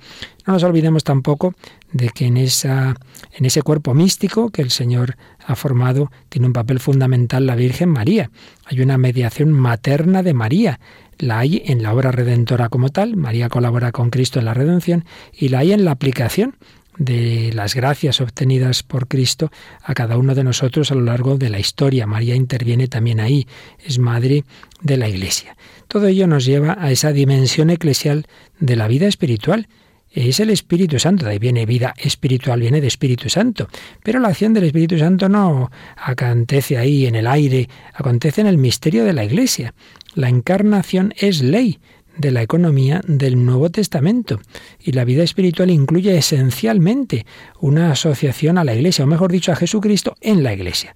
No 0.48 0.54
nos 0.54 0.64
olvidemos 0.64 1.04
tampoco 1.04 1.54
de 1.92 2.10
que 2.10 2.26
en, 2.26 2.38
esa, 2.38 2.96
en 3.34 3.46
ese 3.46 3.62
cuerpo 3.62 3.94
místico 3.94 4.50
que 4.50 4.62
el 4.62 4.72
Señor 4.72 5.18
ha 5.46 5.56
formado 5.56 6.12
tiene 6.30 6.48
un 6.48 6.54
papel 6.54 6.80
fundamental 6.80 7.46
la 7.46 7.56
Virgen 7.56 7.90
María. 7.90 8.32
Hay 8.66 8.82
una 8.82 8.98
mediación 8.98 9.52
materna 9.52 10.24
de 10.24 10.34
María. 10.34 10.80
La 11.18 11.40
hay 11.40 11.64
en 11.66 11.84
la 11.84 11.94
obra 11.94 12.12
redentora 12.12 12.70
como 12.70 12.90
tal, 12.90 13.16
María 13.16 13.50
colabora 13.50 13.92
con 13.92 14.10
Cristo 14.10 14.40
en 14.40 14.46
la 14.46 14.54
redención, 14.54 15.06
y 15.32 15.50
la 15.50 15.60
hay 15.60 15.72
en 15.74 15.86
la 15.86 15.92
aplicación 15.92 16.56
de 16.98 17.52
las 17.54 17.76
gracias 17.76 18.22
obtenidas 18.22 18.84
por 18.84 19.08
Cristo 19.08 19.52
a 19.84 19.94
cada 19.94 20.18
uno 20.18 20.36
de 20.36 20.44
nosotros 20.44 20.92
a 20.92 20.96
lo 20.96 21.02
largo 21.02 21.38
de 21.38 21.50
la 21.50 21.60
historia. 21.60 22.08
María 22.08 22.36
interviene 22.36 22.88
también 22.88 23.20
ahí, 23.20 23.48
es 23.84 24.00
madre 24.00 24.44
de 24.82 24.98
la 24.98 25.10
Iglesia. 25.10 25.58
Todo 25.88 26.08
ello 26.08 26.28
nos 26.28 26.46
lleva 26.46 26.78
a 26.80 26.92
esa 26.92 27.12
dimensión 27.12 27.70
eclesial 27.70 28.26
de 28.60 28.76
la 28.76 28.88
vida 28.88 29.08
espiritual 29.08 29.68
es 30.16 30.40
el 30.40 30.50
Espíritu 30.50 30.98
Santo. 30.98 31.26
De 31.26 31.32
ahí 31.32 31.40
viene 31.40 31.66
vida 31.66 31.94
espiritual, 31.98 32.62
viene 32.62 32.80
de 32.80 32.88
Espíritu 32.88 33.30
Santo. 33.30 33.68
Pero 34.02 34.20
la 34.20 34.30
acción 34.30 34.54
del 34.54 34.64
Espíritu 34.64 34.98
Santo 34.98 35.28
no 35.28 35.70
acontece 35.98 36.78
ahí 36.78 37.06
en 37.06 37.16
el 37.16 37.28
aire, 37.28 37.68
acontece 37.94 38.42
en 38.42 38.48
el 38.48 38.58
misterio 38.58 39.04
de 39.04 39.14
la 39.14 39.26
Iglesia. 39.26 39.74
La 40.14 40.30
encarnación 40.30 41.14
es 41.18 41.42
ley 41.42 41.80
de 42.18 42.32
la 42.32 42.42
economía 42.42 43.02
del 43.08 43.46
Nuevo 43.46 43.70
Testamento. 43.70 44.40
Y 44.80 44.92
la 44.94 45.06
vida 45.06 45.24
espiritual 45.24 45.70
incluye 45.70 46.18
esencialmente 46.18 47.26
una 47.60 47.92
asociación 47.92 48.58
a 48.58 48.64
la 48.64 48.74
Iglesia, 48.74 49.06
o 49.06 49.08
mejor 49.08 49.32
dicho, 49.32 49.52
a 49.52 49.56
Jesucristo 49.56 50.16
en 50.22 50.44
la 50.44 50.54
Iglesia. 50.54 50.96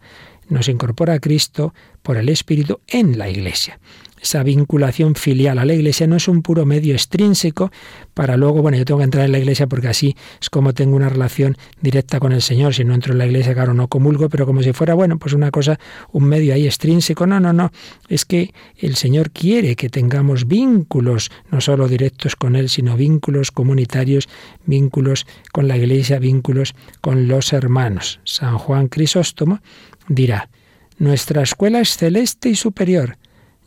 Nos 0.50 0.68
incorpora 0.68 1.14
a 1.14 1.20
Cristo 1.20 1.74
por 2.02 2.18
el 2.18 2.30
Espíritu 2.30 2.82
en 2.88 3.18
la 3.18 3.30
Iglesia. 3.30 3.80
Esa 4.22 4.44
vinculación 4.44 5.16
filial 5.16 5.60
a 5.60 5.66
la 5.66 5.74
iglesia 5.74 6.06
no 6.06 6.18
es 6.18 6.28
un 6.28 6.42
puro 6.42 6.66
medio 6.66 6.94
extrínseco 6.94 7.72
para 8.14 8.36
luego, 8.36 8.62
bueno, 8.62 8.78
yo 8.78 8.84
tengo 8.84 8.98
que 8.98 9.06
entrar 9.06 9.26
en 9.26 9.32
la 9.32 9.40
iglesia 9.40 9.68
porque 9.68 9.88
así 9.88 10.16
es 10.42 10.50
como 10.50 10.74
tengo 10.74 10.96
una 10.98 11.08
relación 11.08 11.56
directa 11.82 12.20
con 12.20 12.34
el 12.34 12.42
Señor. 12.42 12.74
Si 12.74 12.84
no 12.84 12.94
entro 12.94 13.14
en 13.14 13.20
la 13.20 13.26
iglesia, 13.26 13.54
claro, 13.54 13.74
no 13.74 13.88
comulgo, 13.88 14.28
pero 14.28 14.46
como 14.46 14.62
si 14.62 14.74
fuera, 14.74 14.94
bueno, 14.94 15.18
pues 15.18 15.34
una 15.34 15.52
cosa, 15.52 15.80
un 16.12 16.26
medio 16.26 16.54
ahí 16.54 16.66
extrínseco. 16.66 17.26
No, 17.28 17.40
no, 17.40 17.54
no. 17.54 17.72
Es 18.10 18.26
que 18.26 18.54
el 18.76 18.98
Señor 18.98 19.32
quiere 19.32 19.78
que 19.78 19.90
tengamos 19.90 20.48
vínculos, 20.48 21.32
no 21.50 21.62
solo 21.62 21.88
directos 21.88 22.36
con 22.36 22.58
Él, 22.58 22.68
sino 22.68 22.98
vínculos 22.98 23.52
comunitarios, 23.52 24.28
vínculos 24.66 25.26
con 25.54 25.70
la 25.70 25.78
iglesia, 25.78 26.20
vínculos 26.20 26.76
con 27.00 27.30
los 27.30 27.54
hermanos. 27.54 28.20
San 28.26 28.58
Juan 28.58 28.90
Crisóstomo 28.90 29.62
dirá, 30.10 30.50
nuestra 30.98 31.42
escuela 31.44 31.80
es 31.80 31.96
celeste 31.96 32.50
y 32.50 32.56
superior 32.56 33.18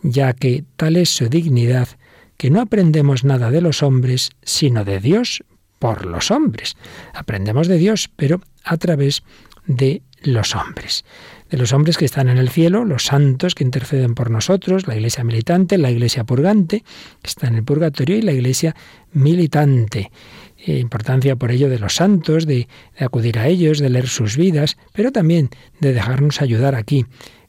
ya 0.03 0.33
que 0.33 0.65
tal 0.77 0.97
es 0.97 1.11
su 1.11 1.29
dignidad 1.29 1.89
que 2.37 2.51
no 2.51 2.61
aprendemos 2.61 3.25
nada 3.25 3.51
de 3.51 3.61
los 3.61 3.83
hombres, 3.83 4.31
sino 4.43 4.85
de 4.85 4.99
Dios 5.01 5.45
por 5.79 6.07
los 6.07 6.31
hombres. 6.31 6.77
Aprendemos 7.15 7.69
de 7.69 7.79
Dios, 7.79 8.11
pero 8.17 8.41
a 8.65 8.77
través 8.77 9.23
de 9.67 10.03
los 10.23 10.55
hombres. 10.57 11.05
De 11.51 11.59
los 11.59 11.73
hombres 11.73 11.99
que 11.99 12.05
están 12.05 12.29
en 12.29 12.39
el 12.39 12.49
cielo, 12.49 12.85
los 12.85 13.05
santos 13.05 13.55
que 13.55 13.65
interceden 13.65 14.15
por 14.15 14.31
nosotros, 14.31 14.87
la 14.87 14.97
iglesia 14.97 15.23
militante, 15.23 15.79
la 15.79 15.91
iglesia 15.91 16.25
purgante, 16.25 16.83
que 17.23 17.29
está 17.29 17.47
en 17.47 17.57
el 17.57 17.65
purgatorio, 17.65 18.17
y 18.17 18.23
la 18.23 18.33
iglesia 18.33 18.75
militante. 19.13 20.11
Eh, 20.65 20.79
importancia 20.79 21.35
por 21.35 21.51
ello 21.51 21.69
de 21.69 21.81
los 21.81 21.97
santos, 21.97 22.47
de, 22.47 22.69
de 22.99 23.05
acudir 23.05 23.39
a 23.39 23.49
ellos, 23.49 23.79
de 23.79 23.91
leer 23.91 24.07
sus 24.07 24.37
vidas, 24.37 24.77
pero 24.93 25.11
también 25.11 25.51
de 25.81 25.93
dejarnos 25.93 26.41
ayudar 26.41 26.77
aquí 26.77 27.05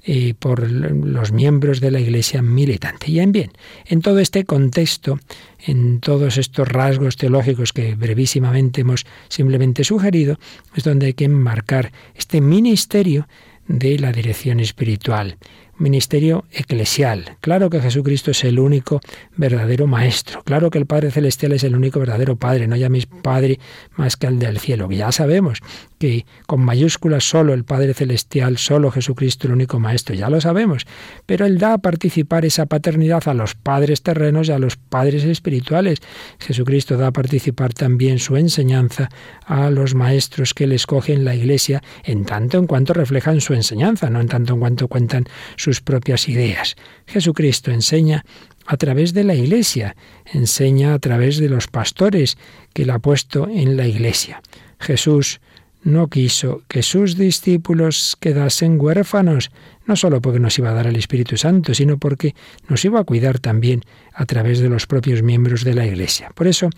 y 0.06 0.34
por 0.34 0.70
los 0.70 1.32
miembros 1.32 1.80
de 1.80 1.92
la 1.92 2.00
Iglesia 2.00 2.42
militante. 2.42 3.10
Y 3.10 3.20
en 3.20 3.32
bien, 3.32 3.52
en 3.86 4.02
todo 4.02 4.20
este 4.20 4.44
contexto, 4.44 5.20
en 5.66 6.00
todos 6.02 6.38
estos 6.38 6.68
rasgos 6.68 7.16
teológicos 7.16 7.72
que 7.72 7.96
brevísimamente 7.96 8.82
hemos 8.82 9.06
simplemente 9.30 9.84
sugerido, 9.84 10.40
es 10.76 10.84
donde 10.84 11.08
hay 11.08 11.14
que 11.14 11.26
enmarcar 11.26 11.92
este 12.16 12.42
ministerio 12.42 13.28
de 13.68 13.98
la 13.98 14.12
dirección 14.12 14.60
espiritual. 14.60 15.38
Ministerio 15.78 16.46
eclesial. 16.52 17.38
Claro 17.42 17.70
que 17.70 17.82
Jesucristo 17.82 18.32
es 18.32 18.44
el 18.44 18.60
único 18.60 19.02
verdadero 19.36 19.88
maestro. 19.88 20.44
Claro 20.44 20.70
que 20.70 20.78
el 20.78 20.86
Padre 20.86 21.12
Celestial 21.12 21.54
es 21.54 21.64
el 21.64 21.76
único 21.76 22.00
verdadero 22.00 22.36
Padre. 22.36 22.68
No 22.68 22.76
llaméis 22.76 23.06
Padre 23.06 23.60
más 23.96 24.18
que 24.18 24.28
al 24.28 24.40
del 24.40 24.60
cielo. 24.60 24.90
Ya 24.92 25.12
sabemos 25.12 25.60
que 26.00 26.26
con 26.48 26.62
mayúsculas 26.62 27.24
solo 27.24 27.54
el 27.54 27.64
Padre 27.64 27.94
Celestial, 27.94 28.58
solo 28.58 28.92
Jesucristo 28.92 29.48
el 29.48 29.54
único 29.54 29.80
maestro. 29.80 30.16
Ya 30.16 30.30
lo 30.30 30.42
sabemos. 30.42 30.86
Pero 31.26 31.46
Él 31.46 31.58
da 31.58 31.74
a 31.74 31.78
participar 31.78 32.46
esa 32.46 32.66
paternidad 32.66 33.28
a 33.28 33.34
los 33.34 33.56
padres 33.56 34.04
terrenos 34.04 34.50
y 34.50 34.52
a 34.52 34.60
los 34.60 34.76
padres 34.76 35.24
espirituales. 35.24 36.00
Jesucristo 36.40 36.98
da 36.98 37.08
a 37.08 37.12
participar 37.12 37.74
también 37.74 38.20
su 38.20 38.38
enseñanza 38.38 39.10
a 39.46 39.70
los 39.70 39.96
maestros 39.96 40.54
que 40.54 40.66
Él 40.66 40.74
escoge 40.74 41.14
en 41.14 41.26
la 41.26 41.36
Iglesia, 41.36 41.82
en 42.04 42.26
tanto 42.26 42.58
en 42.58 42.68
cuanto 42.68 42.94
reflejan 42.94 43.42
su 43.42 43.54
enseñanza, 43.54 44.10
no 44.10 44.22
en 44.22 44.28
tanto 44.28 44.54
en 44.54 44.60
cuanto 44.60 44.88
cuentan 44.88 45.26
sus 45.64 45.82
propias 45.82 46.28
ideas. 46.28 46.76
Jesucristo 47.08 47.72
enseña 47.72 48.26
a 48.66 48.78
través 48.78 49.14
de 49.14 49.24
la 49.24 49.34
Iglesia, 49.34 49.96
enseña 50.26 50.94
a 50.94 51.00
través 51.00 51.38
de 51.38 51.50
los 51.50 51.68
pastores 51.68 52.38
que 52.74 52.84
Él 52.84 52.90
ha 52.90 53.00
puesto 53.00 53.48
en 53.48 53.78
la 53.78 53.88
Iglesia. 53.88 54.42
Jesús 54.80 55.40
no 55.84 56.08
quiso 56.08 56.62
que 56.68 56.82
sus 56.82 57.18
discípulos 57.18 58.18
quedasen 58.20 58.80
huérfanos, 58.80 59.52
no 59.86 59.96
solo 59.96 60.22
porque 60.22 60.40
nos 60.40 60.58
iba 60.58 60.70
a 60.70 60.74
dar 60.74 60.88
el 60.88 60.96
Espíritu 60.96 61.36
Santo, 61.38 61.74
sino 61.74 61.98
porque 61.98 62.36
nos 62.70 62.84
iba 62.86 63.00
a 63.00 63.04
cuidar 63.04 63.40
también 63.40 63.82
a 64.14 64.26
través 64.26 64.60
de 64.60 64.70
los 64.70 64.88
propios 64.88 65.24
miembros 65.24 65.64
de 65.64 65.74
la 65.74 65.86
Iglesia. 65.86 66.32
Por 66.36 66.48
eso, 66.48 66.70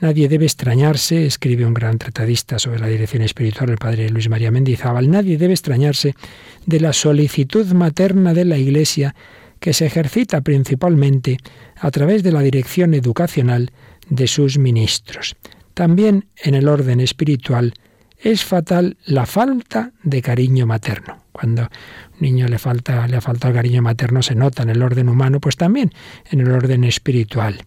nadie 0.00 0.28
debe 0.28 0.44
extrañarse, 0.44 1.26
escribe 1.26 1.66
un 1.66 1.74
gran 1.74 1.98
tratadista 1.98 2.58
sobre 2.58 2.80
la 2.80 2.88
dirección 2.88 3.22
espiritual, 3.22 3.70
el 3.70 3.78
padre 3.78 4.10
Luis 4.10 4.28
María 4.28 4.50
Mendizábal, 4.50 5.10
nadie 5.10 5.38
debe 5.38 5.54
extrañarse 5.54 6.14
de 6.66 6.80
la 6.80 6.92
solicitud 6.92 7.66
materna 7.72 8.34
de 8.34 8.44
la 8.44 8.58
Iglesia 8.58 9.14
que 9.60 9.72
se 9.72 9.86
ejercita 9.86 10.40
principalmente 10.42 11.38
a 11.76 11.90
través 11.90 12.22
de 12.22 12.32
la 12.32 12.40
dirección 12.40 12.94
educacional 12.94 13.70
de 14.08 14.26
sus 14.26 14.58
ministros. 14.58 15.36
También 15.74 16.26
en 16.36 16.54
el 16.54 16.68
orden 16.68 17.00
espiritual, 17.00 17.74
es 18.24 18.44
fatal 18.44 18.96
la 19.04 19.26
falta 19.26 19.92
de 20.02 20.22
cariño 20.22 20.66
materno. 20.66 21.18
Cuando 21.32 21.62
a 21.62 21.70
un 22.12 22.20
niño 22.20 22.48
le 22.48 22.58
falta, 22.58 23.06
le 23.06 23.20
falta 23.20 23.48
el 23.48 23.54
cariño 23.54 23.82
materno 23.82 24.22
se 24.22 24.34
nota 24.34 24.62
en 24.62 24.70
el 24.70 24.82
orden 24.82 25.08
humano, 25.08 25.40
pues 25.40 25.56
también 25.56 25.92
en 26.30 26.40
el 26.40 26.50
orden 26.50 26.84
espiritual. 26.84 27.60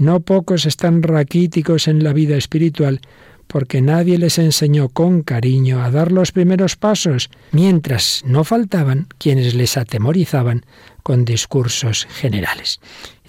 No 0.00 0.20
pocos 0.20 0.64
están 0.64 1.02
raquíticos 1.02 1.86
en 1.86 2.02
la 2.02 2.14
vida 2.14 2.38
espiritual 2.38 3.02
porque 3.46 3.82
nadie 3.82 4.16
les 4.16 4.38
enseñó 4.38 4.88
con 4.88 5.22
cariño 5.22 5.84
a 5.84 5.90
dar 5.90 6.10
los 6.10 6.32
primeros 6.32 6.76
pasos, 6.76 7.28
mientras 7.52 8.22
no 8.24 8.44
faltaban 8.44 9.08
quienes 9.18 9.54
les 9.54 9.76
atemorizaban 9.76 10.64
con 11.02 11.26
discursos 11.26 12.06
generales. 12.06 12.80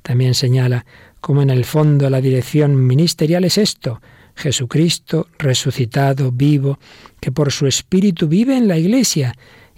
También 0.02 0.34
señala 0.34 0.86
cómo 1.20 1.42
en 1.42 1.50
el 1.50 1.66
fondo 1.66 2.10
la 2.10 2.22
dirección 2.22 2.88
ministerial 2.88 3.44
es 3.44 3.58
esto, 3.58 4.02
Jesucristo 4.36 5.28
resucitado, 5.38 6.32
vivo, 6.32 6.80
que 7.20 7.34
por 7.34 7.52
su 7.52 7.68
Espíritu 7.68 8.30
vive 8.30 8.56
en 8.56 8.70
la 8.70 8.78
Iglesia 8.78 9.36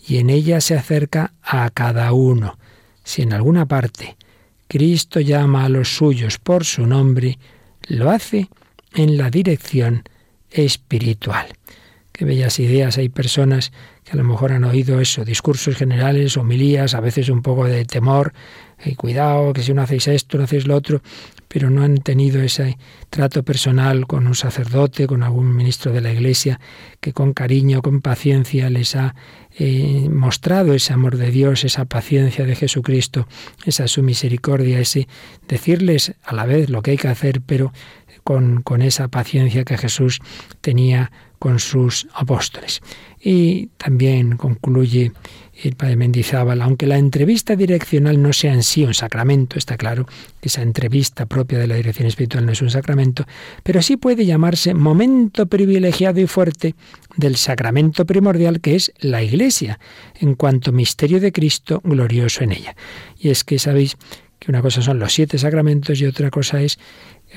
y 0.08 0.18
en 0.18 0.30
ella 0.30 0.62
se 0.62 0.76
acerca 0.76 1.34
a 1.42 1.72
cada 1.72 2.14
uno. 2.14 2.60
Si 3.04 3.24
en 3.24 3.34
alguna 3.34 3.66
parte 3.66 4.16
Cristo 4.74 5.20
llama 5.20 5.66
a 5.66 5.70
los 5.70 5.98
suyos 5.98 6.40
por 6.40 6.66
su 6.66 6.88
nombre, 6.88 7.38
lo 7.90 8.10
hace 8.10 8.50
en 8.96 9.18
la 9.18 9.30
dirección 9.30 10.02
espiritual. 10.50 11.46
Qué 12.12 12.26
bellas 12.26 12.60
ideas. 12.60 12.98
Hay 12.98 13.10
personas 13.10 13.72
que 14.04 14.14
a 14.14 14.16
lo 14.16 14.24
mejor 14.24 14.52
han 14.52 14.64
oído 14.64 15.00
eso, 15.00 15.24
discursos 15.26 15.76
generales, 15.76 16.38
homilías, 16.38 16.96
a 16.96 17.02
veces 17.02 17.30
un 17.30 17.44
poco 17.44 17.66
de 17.66 17.86
temor, 17.86 18.34
y 18.84 18.96
cuidado, 18.96 19.54
que 19.54 19.62
si 19.62 19.76
no 19.76 19.84
hacéis 19.84 20.08
esto, 20.08 20.40
no 20.40 20.46
hacéis 20.46 20.66
lo 20.66 20.76
otro, 20.76 21.04
pero 21.54 21.70
no 21.70 21.84
han 21.84 21.98
tenido 22.00 22.42
ese 22.42 22.80
trato 23.12 23.44
personal 23.44 24.08
con 24.08 24.26
un 24.26 24.34
sacerdote, 24.34 25.06
con 25.06 25.22
algún 25.22 25.56
ministro 25.56 25.94
de 25.94 26.02
la 26.02 26.12
Iglesia, 26.12 26.60
que 27.00 27.14
con 27.14 27.34
cariño, 27.34 27.84
con 27.84 28.02
paciencia 28.02 28.72
les 28.72 28.96
ha 28.96 29.14
eh, 29.60 30.10
mostrado 30.10 30.74
ese 30.74 30.94
amor 30.94 31.18
de 31.18 31.30
Dios, 31.30 31.64
esa 31.64 31.86
paciencia 31.86 32.44
de 32.46 32.56
Jesucristo, 32.56 33.28
esa 33.68 33.88
su 33.88 34.02
misericordia, 34.02 34.80
ese 34.80 35.08
decirles 35.48 36.16
a 36.24 36.34
la 36.34 36.48
vez 36.48 36.72
lo 36.72 36.82
que 36.82 36.90
hay 36.90 36.98
que 36.98 37.10
hacer, 37.10 37.42
pero 37.46 37.72
con, 38.24 38.64
con 38.64 38.82
esa 38.82 39.10
paciencia 39.10 39.64
que 39.64 39.78
Jesús 39.78 40.22
tenía 40.62 41.12
con 41.44 41.60
sus 41.60 42.08
apóstoles. 42.14 42.80
Y 43.22 43.68
también 43.76 44.38
concluye 44.38 45.12
el 45.62 45.76
padre 45.76 45.98
Mendizábal, 45.98 46.62
aunque 46.62 46.88
la 46.88 46.98
entrevista 46.98 47.58
direccional 47.58 48.22
no 48.22 48.32
sea 48.32 48.54
en 48.54 48.64
sí 48.64 48.86
un 48.86 48.94
sacramento, 48.94 49.58
está 49.58 49.76
claro 49.76 50.08
que 50.40 50.48
esa 50.48 50.62
entrevista 50.62 51.26
propia 51.26 51.60
de 51.60 51.68
la 51.68 51.76
dirección 51.76 52.08
espiritual 52.08 52.46
no 52.46 52.54
es 52.54 52.62
un 52.62 52.70
sacramento, 52.70 53.26
pero 53.62 53.82
sí 53.82 53.98
puede 53.98 54.26
llamarse 54.26 54.74
momento 54.74 55.46
privilegiado 55.48 56.22
y 56.22 56.28
fuerte 56.28 56.76
del 57.18 57.36
sacramento 57.36 58.06
primordial 58.06 58.62
que 58.62 58.76
es 58.76 58.94
la 59.00 59.22
Iglesia, 59.22 59.82
en 60.22 60.36
cuanto 60.36 60.72
misterio 60.72 61.20
de 61.20 61.34
Cristo 61.34 61.82
glorioso 61.84 62.46
en 62.46 62.54
ella. 62.54 62.74
Y 63.20 63.32
es 63.32 63.44
que 63.44 63.60
sabéis 63.60 63.98
que 64.40 64.50
una 64.50 64.62
cosa 64.62 64.82
son 64.82 64.98
los 64.98 65.12
siete 65.12 65.38
sacramentos 65.38 66.00
y 66.00 66.06
otra 66.06 66.30
cosa 66.30 66.62
es 66.62 66.80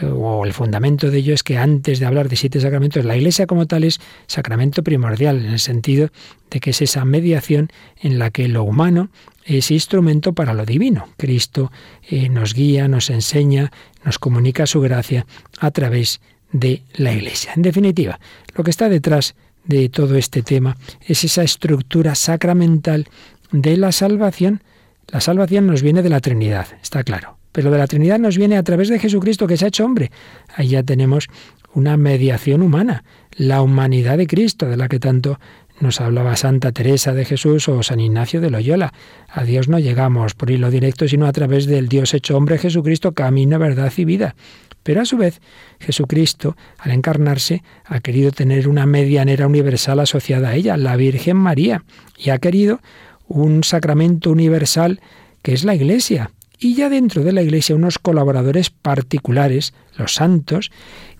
o 0.02 0.44
el 0.44 0.52
fundamento 0.52 1.11
de 1.11 1.18
ello 1.18 1.35
es 1.35 1.42
que 1.42 1.56
antes 1.59 2.00
de 2.00 2.06
hablar 2.06 2.28
de 2.28 2.37
siete 2.37 2.61
sacramentos, 2.61 3.04
la 3.04 3.16
Iglesia 3.16 3.46
como 3.46 3.66
tal 3.66 3.85
es 3.85 4.00
sacramento 4.26 4.82
primordial, 4.82 5.38
en 5.44 5.52
el 5.52 5.59
sentido 5.59 6.11
de 6.50 6.61
que 6.61 6.70
es 6.70 6.82
esa 6.82 7.04
mediación 7.04 7.70
en 8.00 8.18
la 8.18 8.30
que 8.30 8.48
lo 8.48 8.64
humano 8.64 9.11
es 9.44 9.70
instrumento 9.70 10.32
para 10.32 10.54
lo 10.54 10.66
divino. 10.66 11.09
Cristo 11.16 11.72
eh, 12.09 12.28
nos 12.28 12.52
guía, 12.52 12.88
nos 12.88 13.11
enseña, 13.11 13.72
nos 14.04 14.18
comunica 14.18 14.66
su 14.66 14.80
gracia 14.80 15.26
a 15.61 15.70
través 15.70 16.20
de 16.52 16.82
la 16.94 17.12
Iglesia. 17.12 17.52
En 17.56 17.62
definitiva, 17.62 18.20
lo 18.54 18.64
que 18.64 18.70
está 18.70 18.88
detrás 18.88 19.35
de 19.64 19.88
todo 19.88 20.16
este 20.16 20.42
tema 20.42 20.76
es 21.06 21.24
esa 21.24 21.42
estructura 21.42 22.14
sacramental 22.14 23.09
de 23.50 23.76
la 23.76 23.92
salvación. 23.92 24.62
La 25.09 25.20
salvación 25.20 25.66
nos 25.66 25.82
viene 25.82 26.02
de 26.02 26.11
la 26.11 26.20
Trinidad, 26.20 26.66
está 26.82 27.02
claro 27.02 27.36
pero 27.56 27.70
de 27.70 27.78
la 27.78 27.86
Trinidad 27.86 28.18
nos 28.18 28.36
viene 28.36 28.58
a 28.58 28.62
través 28.62 28.90
de 28.90 28.98
Jesucristo 28.98 29.46
que 29.46 29.56
se 29.56 29.64
ha 29.64 29.68
hecho 29.68 29.86
hombre. 29.86 30.10
Ahí 30.54 30.68
ya 30.68 30.82
tenemos 30.82 31.28
una 31.72 31.96
mediación 31.96 32.60
humana, 32.60 33.02
la 33.34 33.62
humanidad 33.62 34.18
de 34.18 34.26
Cristo, 34.26 34.66
de 34.66 34.76
la 34.76 34.88
que 34.88 35.00
tanto 35.00 35.40
nos 35.80 36.02
hablaba 36.02 36.36
Santa 36.36 36.72
Teresa 36.72 37.14
de 37.14 37.24
Jesús 37.24 37.66
o 37.70 37.82
San 37.82 37.98
Ignacio 37.98 38.42
de 38.42 38.50
Loyola. 38.50 38.92
A 39.30 39.44
Dios 39.44 39.68
no 39.68 39.78
llegamos 39.78 40.34
por 40.34 40.50
hilo 40.50 40.70
directo, 40.70 41.08
sino 41.08 41.24
a 41.24 41.32
través 41.32 41.64
del 41.64 41.88
Dios 41.88 42.12
hecho 42.12 42.36
hombre 42.36 42.58
Jesucristo, 42.58 43.12
camino, 43.12 43.58
verdad 43.58 43.90
y 43.96 44.04
vida. 44.04 44.36
Pero 44.82 45.00
a 45.00 45.06
su 45.06 45.16
vez, 45.16 45.40
Jesucristo, 45.80 46.58
al 46.76 46.90
encarnarse, 46.90 47.62
ha 47.86 48.00
querido 48.00 48.32
tener 48.32 48.68
una 48.68 48.84
medianera 48.84 49.46
universal 49.46 50.00
asociada 50.00 50.50
a 50.50 50.56
ella, 50.56 50.76
la 50.76 50.94
Virgen 50.96 51.38
María, 51.38 51.84
y 52.18 52.28
ha 52.28 52.36
querido 52.36 52.80
un 53.28 53.64
sacramento 53.64 54.30
universal 54.30 55.00
que 55.40 55.54
es 55.54 55.64
la 55.64 55.74
Iglesia, 55.74 56.32
y 56.58 56.74
ya 56.74 56.88
dentro 56.88 57.22
de 57.22 57.32
la 57.32 57.42
Iglesia 57.42 57.76
unos 57.76 57.98
colaboradores 57.98 58.70
particulares, 58.70 59.74
los 59.96 60.14
santos, 60.14 60.70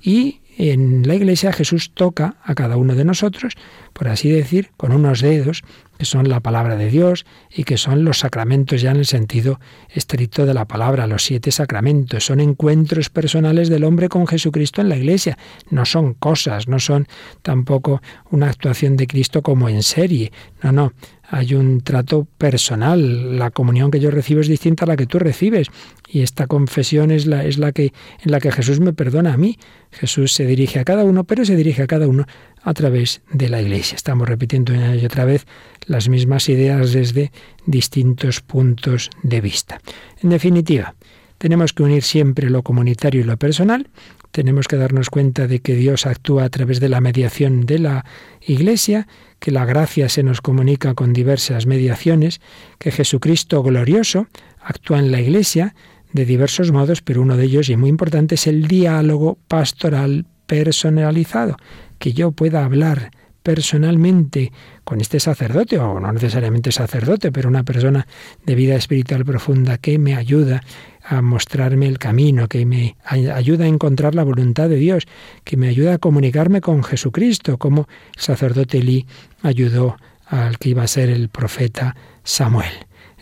y 0.03 0.41
en 0.59 1.07
la 1.07 1.15
Iglesia 1.15 1.53
Jesús 1.53 1.93
toca 1.93 2.37
a 2.43 2.55
cada 2.55 2.79
uno 2.79 2.95
de 2.95 3.05
nosotros, 3.05 3.55
por 3.93 4.09
así 4.09 4.31
decir, 4.31 4.71
con 4.79 4.93
unos 4.93 5.21
dedos, 5.21 5.63
que 5.99 6.07
son 6.07 6.29
la 6.29 6.41
palabra 6.41 6.77
de 6.77 6.91
Dios 6.91 7.27
y 7.51 7.65
que 7.65 7.77
son 7.77 8.05
los 8.05 8.19
sacramentos 8.19 8.81
ya 8.83 8.91
en 8.91 8.99
el 8.99 9.07
sentido 9.07 9.61
estricto 9.91 10.47
de 10.47 10.55
la 10.55 10.67
palabra, 10.67 11.07
los 11.07 11.25
siete 11.25 11.51
sacramentos. 11.53 12.25
Son 12.25 12.41
encuentros 12.41 13.11
personales 13.11 13.69
del 13.69 13.85
hombre 13.85 14.09
con 14.09 14.27
Jesucristo 14.27 14.81
en 14.81 14.89
la 14.89 14.97
Iglesia. 14.97 15.39
No 15.71 15.85
son 15.85 16.15
cosas, 16.15 16.69
no 16.69 16.79
son 16.79 17.07
tampoco 17.43 18.03
una 18.31 18.49
actuación 18.49 18.97
de 18.97 19.07
Cristo 19.07 19.43
como 19.43 19.69
en 19.69 19.83
serie. 19.83 20.33
No, 20.63 20.73
no 20.73 20.93
hay 21.29 21.55
un 21.55 21.81
trato 21.81 22.27
personal. 22.39 23.39
La 23.39 23.51
comunión 23.51 23.91
que 23.91 24.01
yo 24.01 24.11
recibo 24.11 24.41
es 24.41 24.49
distinta 24.49 24.85
a 24.85 24.89
la 24.89 24.97
que 24.97 25.07
tú 25.07 25.19
recibes. 25.19 25.69
Y 26.09 26.23
esta 26.23 26.47
confesión 26.47 27.11
es 27.11 27.27
la, 27.27 27.45
es 27.45 27.59
la 27.59 27.73
que, 27.73 27.93
en 28.25 28.31
la 28.31 28.41
que 28.41 28.53
Jesús 28.53 28.81
me 28.81 28.93
perdona 28.93 29.35
a 29.35 29.37
mí. 29.37 29.59
Jesús 29.91 30.33
se 30.33 30.47
dirige 30.47 30.79
a 30.79 30.85
cada 30.85 31.05
uno, 31.05 31.25
pero 31.25 31.45
se 31.45 31.57
dirige 31.57 31.83
a 31.83 31.87
cada 31.87 32.07
uno 32.07 32.27
a 32.63 32.75
través 32.75 33.23
de 33.33 33.49
la 33.49 33.61
Iglesia. 33.61 33.97
Estamos 33.97 34.29
repitiendo 34.29 34.73
una 34.73 34.97
y 34.97 35.05
otra 35.05 35.25
vez 35.25 35.47
las 35.87 36.09
mismas 36.09 36.49
ideas 36.49 36.93
desde 36.93 37.33
distintos 37.67 38.41
puntos 38.41 39.11
de 39.23 39.41
vista. 39.41 39.81
En 40.23 40.31
definitiva, 40.31 40.95
tenemos 41.39 41.73
que 41.73 41.83
unir 41.83 42.03
siempre 42.03 42.51
lo 42.51 42.63
comunitario 42.63 43.21
y 43.21 43.25
lo 43.25 43.37
personal. 43.37 43.89
Tenemos 44.31 44.69
que 44.69 44.77
darnos 44.77 45.11
cuenta 45.11 45.47
de 45.47 45.61
que 45.61 45.75
Dios 45.75 46.07
actúa 46.07 46.45
a 46.45 46.49
través 46.51 46.81
de 46.81 46.89
la 46.89 47.01
mediación 47.01 47.67
de 47.67 47.79
la 47.79 48.05
Iglesia 48.41 49.07
que 49.39 49.51
la 49.51 49.65
gracia 49.65 50.09
se 50.09 50.23
nos 50.23 50.41
comunica 50.41 50.95
con 50.95 51.13
diversas 51.13 51.67
mediaciones, 51.67 52.41
que 52.79 52.91
Jesucristo 52.91 53.63
glorioso 53.63 54.29
actúa 54.61 54.99
en 54.99 55.13
la 55.13 55.21
Iglesia 55.21 55.75
de 56.13 56.25
diversos 56.25 56.73
modos, 56.73 57.03
pero 57.03 57.23
uno 57.23 57.37
de 57.37 57.45
ellos, 57.45 57.69
y 57.69 57.77
muy 57.77 57.91
importante, 57.91 58.37
es 58.37 58.47
el 58.47 58.67
diálogo 58.67 59.39
pastoral 59.49 60.27
personalizado, 60.47 61.57
que 61.99 62.13
yo 62.13 62.33
pueda 62.33 62.65
hablar 62.65 63.11
personalmente 63.47 64.51
con 64.83 65.01
este 65.01 65.21
sacerdote, 65.21 65.79
o 65.79 66.01
no 66.01 66.13
necesariamente 66.13 66.73
sacerdote, 66.73 67.31
pero 67.31 67.49
una 67.49 67.63
persona 67.63 68.05
de 68.45 68.57
vida 68.57 68.75
espiritual 68.75 69.25
profunda 69.25 69.79
que 69.79 70.01
me 70.01 70.17
ayuda 70.17 70.65
a 71.05 71.23
mostrarme 71.23 71.87
el 71.87 72.01
camino, 72.01 72.49
que 72.49 72.67
me 72.67 72.97
ayuda 73.05 73.67
a 73.67 73.69
encontrar 73.69 74.17
la 74.17 74.25
voluntad 74.25 74.69
de 74.69 74.75
Dios, 74.75 75.07
que 75.45 75.57
me 75.57 75.69
ayuda 75.69 75.95
a 75.95 75.99
comunicarme 75.99 76.61
con 76.61 76.83
Jesucristo, 76.83 77.57
como 77.57 77.87
el 78.17 78.21
sacerdote 78.21 78.83
Lee 78.83 79.07
ayudó 79.45 79.97
al 80.27 80.59
que 80.59 80.71
iba 80.71 80.83
a 80.83 80.89
ser 80.89 81.09
el 81.09 81.29
profeta 81.29 81.95
Samuel. 82.25 82.73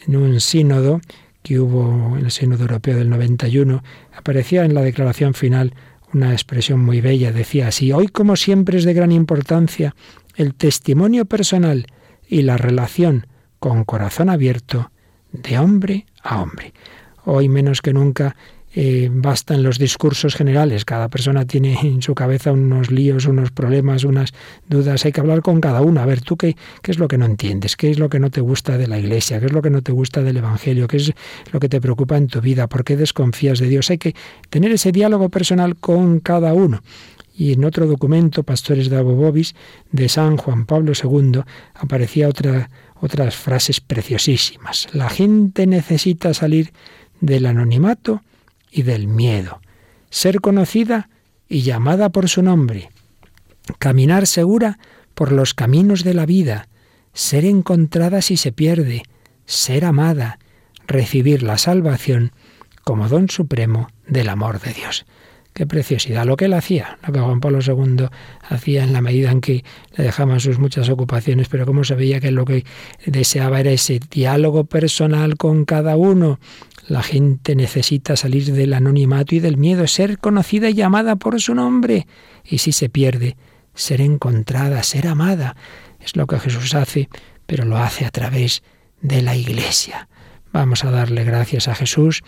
En 0.07 0.17
un 0.17 0.41
sínodo 0.41 1.03
que 1.43 1.61
hubo 1.61 2.17
en 2.17 2.25
el 2.25 2.31
Sínodo 2.31 2.63
Europeo 2.63 2.97
del 2.97 3.11
91, 3.11 3.85
aparecía 4.17 4.65
en 4.65 4.73
la 4.73 4.81
declaración 4.81 5.35
final 5.35 5.75
una 6.15 6.33
expresión 6.33 6.81
muy 6.81 7.01
bella. 7.01 7.33
Decía 7.33 7.69
así, 7.69 7.93
hoy 7.93 8.09
como 8.09 8.37
siempre 8.37 8.79
es 8.79 8.85
de 8.85 8.95
gran 8.95 9.13
importancia 9.13 9.95
el 10.37 10.55
testimonio 10.55 11.25
personal 11.25 11.87
y 12.27 12.43
la 12.43 12.57
relación 12.57 13.27
con 13.59 13.85
corazón 13.85 14.31
abierto 14.31 14.91
de 15.33 15.59
hombre 15.59 16.07
a 16.23 16.41
hombre. 16.43 16.73
Hoy 17.25 17.49
menos 17.49 17.83
que 17.83 17.93
nunca 17.93 18.37
eh, 18.77 19.09
bastan 19.13 19.63
los 19.63 19.79
discursos 19.79 20.35
generales. 20.35 20.85
Cada 20.85 21.09
persona 21.09 21.45
tiene 21.45 21.79
en 21.81 22.03
su 22.03 22.15
cabeza 22.15 22.51
unos 22.51 22.91
líos, 22.91 23.27
unos 23.27 23.53
problemas, 23.53 24.03
unas 24.03 24.33
dudas. 24.69 25.05
Hay 25.05 25.13
que 25.13 25.21
hablar 25.21 25.43
con 25.43 25.61
cada 25.61 25.81
uno. 25.81 26.01
A 26.01 26.07
ver, 26.07 26.23
tú 26.23 26.37
qué, 26.37 26.57
qué 26.83 26.91
es 26.91 26.99
lo 26.99 27.07
que 27.07 27.17
no 27.17 27.25
entiendes, 27.25 27.77
qué 27.77 27.91
es 27.91 28.01
lo 28.01 28.09
que 28.09 28.19
no 28.19 28.31
te 28.31 28.41
gusta 28.41 28.77
de 28.77 28.89
la 28.89 28.99
Iglesia, 28.99 29.39
qué 29.39 29.47
es 29.47 29.53
lo 29.53 29.63
que 29.63 29.71
no 29.71 29.83
te 29.83 29.93
gusta 29.93 30.23
del 30.23 30.39
Evangelio, 30.39 30.89
qué 30.89 30.97
es 30.97 31.13
lo 31.53 31.61
que 31.61 31.69
te 31.69 31.81
preocupa 31.81 32.17
en 32.17 32.27
tu 32.27 32.41
vida, 32.41 32.67
por 32.69 32.83
qué 32.83 32.97
desconfías 32.97 33.61
de 33.61 33.69
Dios. 33.69 33.91
Hay 33.91 33.99
que 33.99 34.15
tener 34.51 34.73
ese 34.73 34.91
diálogo 34.91 35.29
personal 35.29 35.77
con 35.77 36.19
cada 36.19 36.53
uno. 36.53 36.83
Y 37.37 37.53
en 37.53 37.65
otro 37.65 37.87
documento, 37.87 38.43
Pastores 38.43 38.91
de 38.91 38.97
Abobobis, 38.97 39.55
de 39.93 40.09
San 40.09 40.37
Juan 40.37 40.67
Pablo 40.67 40.93
II, 41.01 41.43
aparecía 41.75 42.29
otra, 42.29 42.71
otras 43.01 43.37
frases 43.37 43.81
preciosísimas. 43.81 44.89
La 44.93 45.11
gente 45.11 45.67
necesita 45.67 46.35
salir 46.35 46.73
del 47.21 47.47
anonimato 47.47 48.23
y 48.75 48.83
del 48.83 49.07
miedo, 49.07 49.61
ser 50.11 50.41
conocida 50.41 51.09
y 51.49 51.63
llamada 51.63 52.11
por 52.11 52.29
su 52.29 52.43
nombre, 52.43 52.91
caminar 53.79 54.27
segura 54.27 54.79
por 55.15 55.31
los 55.31 55.55
caminos 55.55 56.03
de 56.03 56.13
la 56.13 56.27
vida, 56.27 56.69
ser 57.13 57.45
encontrada 57.45 58.21
si 58.21 58.37
se 58.37 58.51
pierde, 58.51 59.05
ser 59.47 59.85
amada, 59.85 60.41
recibir 60.89 61.45
la 61.45 61.57
salvación 61.57 62.33
como 62.83 63.09
don 63.09 63.31
supremo 63.31 63.89
del 64.09 64.29
amor 64.29 64.61
de 64.61 64.75
Dios. 64.75 65.07
Qué 65.55 65.69
preciosidad. 65.69 66.27
Lo 66.27 66.37
que 66.37 66.47
él 66.47 66.53
hacía, 66.53 66.99
lo 67.07 67.13
que 67.13 67.21
Juan 67.21 67.39
Pablo 67.39 67.61
II 67.65 68.09
hacía 68.43 68.83
en 68.83 68.93
la 68.93 69.01
medida 69.01 69.31
en 69.31 69.41
que 69.41 69.65
le 69.97 70.03
dejaban 70.03 70.41
sus 70.41 70.59
muchas 70.59 70.89
ocupaciones, 70.89 71.49
pero 71.49 71.65
cómo 71.65 71.85
sabía 71.85 72.19
que 72.19 72.33
lo 72.33 72.45
que 72.45 72.65
deseaba 73.07 73.61
era 73.61 73.71
ese 73.71 74.01
diálogo 74.11 74.65
personal 74.65 75.37
con 75.37 75.65
cada 75.65 75.97
uno, 75.97 76.41
la 76.87 77.03
gente 77.03 77.57
necesita 77.57 78.17
salir 78.17 78.53
del 78.53 78.75
anonimato 78.75 79.35
y 79.35 79.41
del 79.41 79.57
miedo, 79.57 79.87
ser 79.87 80.19
conocida 80.19 80.69
y 80.69 80.75
llamada 80.75 81.17
por 81.17 81.41
su 81.41 81.55
nombre. 81.55 82.07
Y 82.45 82.59
si 82.59 82.73
se 82.73 82.89
pierde, 82.89 83.37
ser 83.75 84.01
encontrada, 84.01 84.83
ser 84.83 85.07
amada. 85.07 85.57
Es 86.01 86.17
lo 86.17 86.27
que 86.27 86.39
Jesús 86.39 86.75
hace, 86.75 87.09
pero 87.47 87.65
lo 87.65 87.79
hace 87.79 88.05
a 88.05 88.11
través 88.11 88.63
de 89.01 89.23
la 89.23 89.35
Iglesia. 89.35 90.09
Vamos 90.53 90.85
a 90.85 90.91
darle 90.91 91.25
gracias 91.25 91.69
a 91.69 91.75
Jesús. 91.75 92.23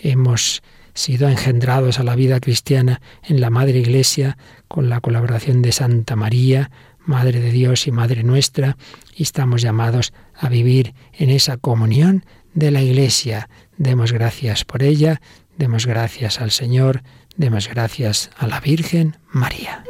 Hemos 0.00 0.62
sido 0.94 1.28
engendrados 1.28 1.98
a 1.98 2.02
la 2.02 2.14
vida 2.14 2.38
cristiana 2.40 3.00
en 3.22 3.40
la 3.40 3.50
Madre 3.50 3.78
Iglesia 3.78 4.36
con 4.68 4.90
la 4.90 5.00
colaboración 5.00 5.62
de 5.62 5.72
Santa 5.72 6.16
María, 6.16 6.70
Madre 7.04 7.40
de 7.40 7.50
Dios 7.50 7.86
y 7.86 7.92
Madre 7.92 8.22
nuestra, 8.22 8.76
y 9.16 9.22
estamos 9.22 9.62
llamados 9.62 10.12
a 10.34 10.48
vivir 10.48 10.94
en 11.12 11.30
esa 11.30 11.56
comunión 11.56 12.24
de 12.54 12.70
la 12.70 12.82
Iglesia. 12.82 13.48
Demos 13.76 14.12
gracias 14.12 14.64
por 14.64 14.82
ella, 14.82 15.20
demos 15.56 15.86
gracias 15.86 16.40
al 16.40 16.50
Señor, 16.50 17.02
demos 17.36 17.68
gracias 17.68 18.30
a 18.36 18.46
la 18.46 18.60
Virgen 18.60 19.16
María. 19.30 19.84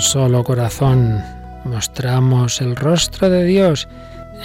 Solo 0.00 0.44
corazón. 0.44 1.22
Mostramos 1.64 2.60
el 2.60 2.76
rostro 2.76 3.28
de 3.30 3.44
Dios 3.44 3.88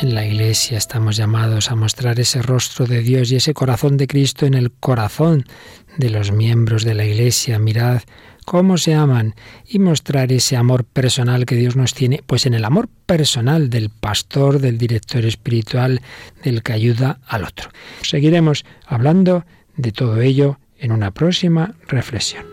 En 0.02 0.16
la 0.16 0.26
Iglesia 0.26 0.78
estamos 0.78 1.16
llamados 1.16 1.70
a 1.70 1.76
mostrar 1.76 2.20
ese 2.20 2.42
rostro 2.42 2.88
de 2.88 3.02
Dios 3.02 3.32
y 3.32 3.36
ese 3.36 3.54
corazón 3.54 3.96
de 3.98 4.08
Cristo 4.08 4.48
en 4.48 4.56
el 4.56 4.72
corazón 4.72 5.46
de 5.98 6.10
los 6.10 6.32
miembros 6.32 6.84
de 6.84 6.96
la 6.96 7.06
Iglesia. 7.06 7.60
Mirad 7.60 8.02
cómo 8.44 8.78
se 8.78 8.96
aman 8.96 9.36
y 9.68 9.78
mostrar 9.78 10.32
ese 10.32 10.58
amor 10.58 10.84
personal 10.84 11.46
que 11.46 11.56
Dios 11.56 11.76
nos 11.76 11.94
tiene, 11.94 12.24
pues 12.26 12.48
en 12.48 12.56
el 12.56 12.66
amor 12.66 12.90
personal 13.06 13.70
del 13.70 13.92
pastor, 13.92 14.60
del 14.60 14.80
director 14.80 15.24
espiritual, 15.26 16.02
del 16.44 16.64
que 16.64 16.74
ayuda 16.74 17.20
al 17.28 17.44
otro. 17.44 17.70
Seguiremos 18.02 18.66
hablando 18.88 19.46
de 19.78 19.92
todo 19.92 20.20
ello 20.22 20.58
en 20.80 20.92
una 20.92 21.12
próxima 21.12 21.76
reflexión. 21.88 22.53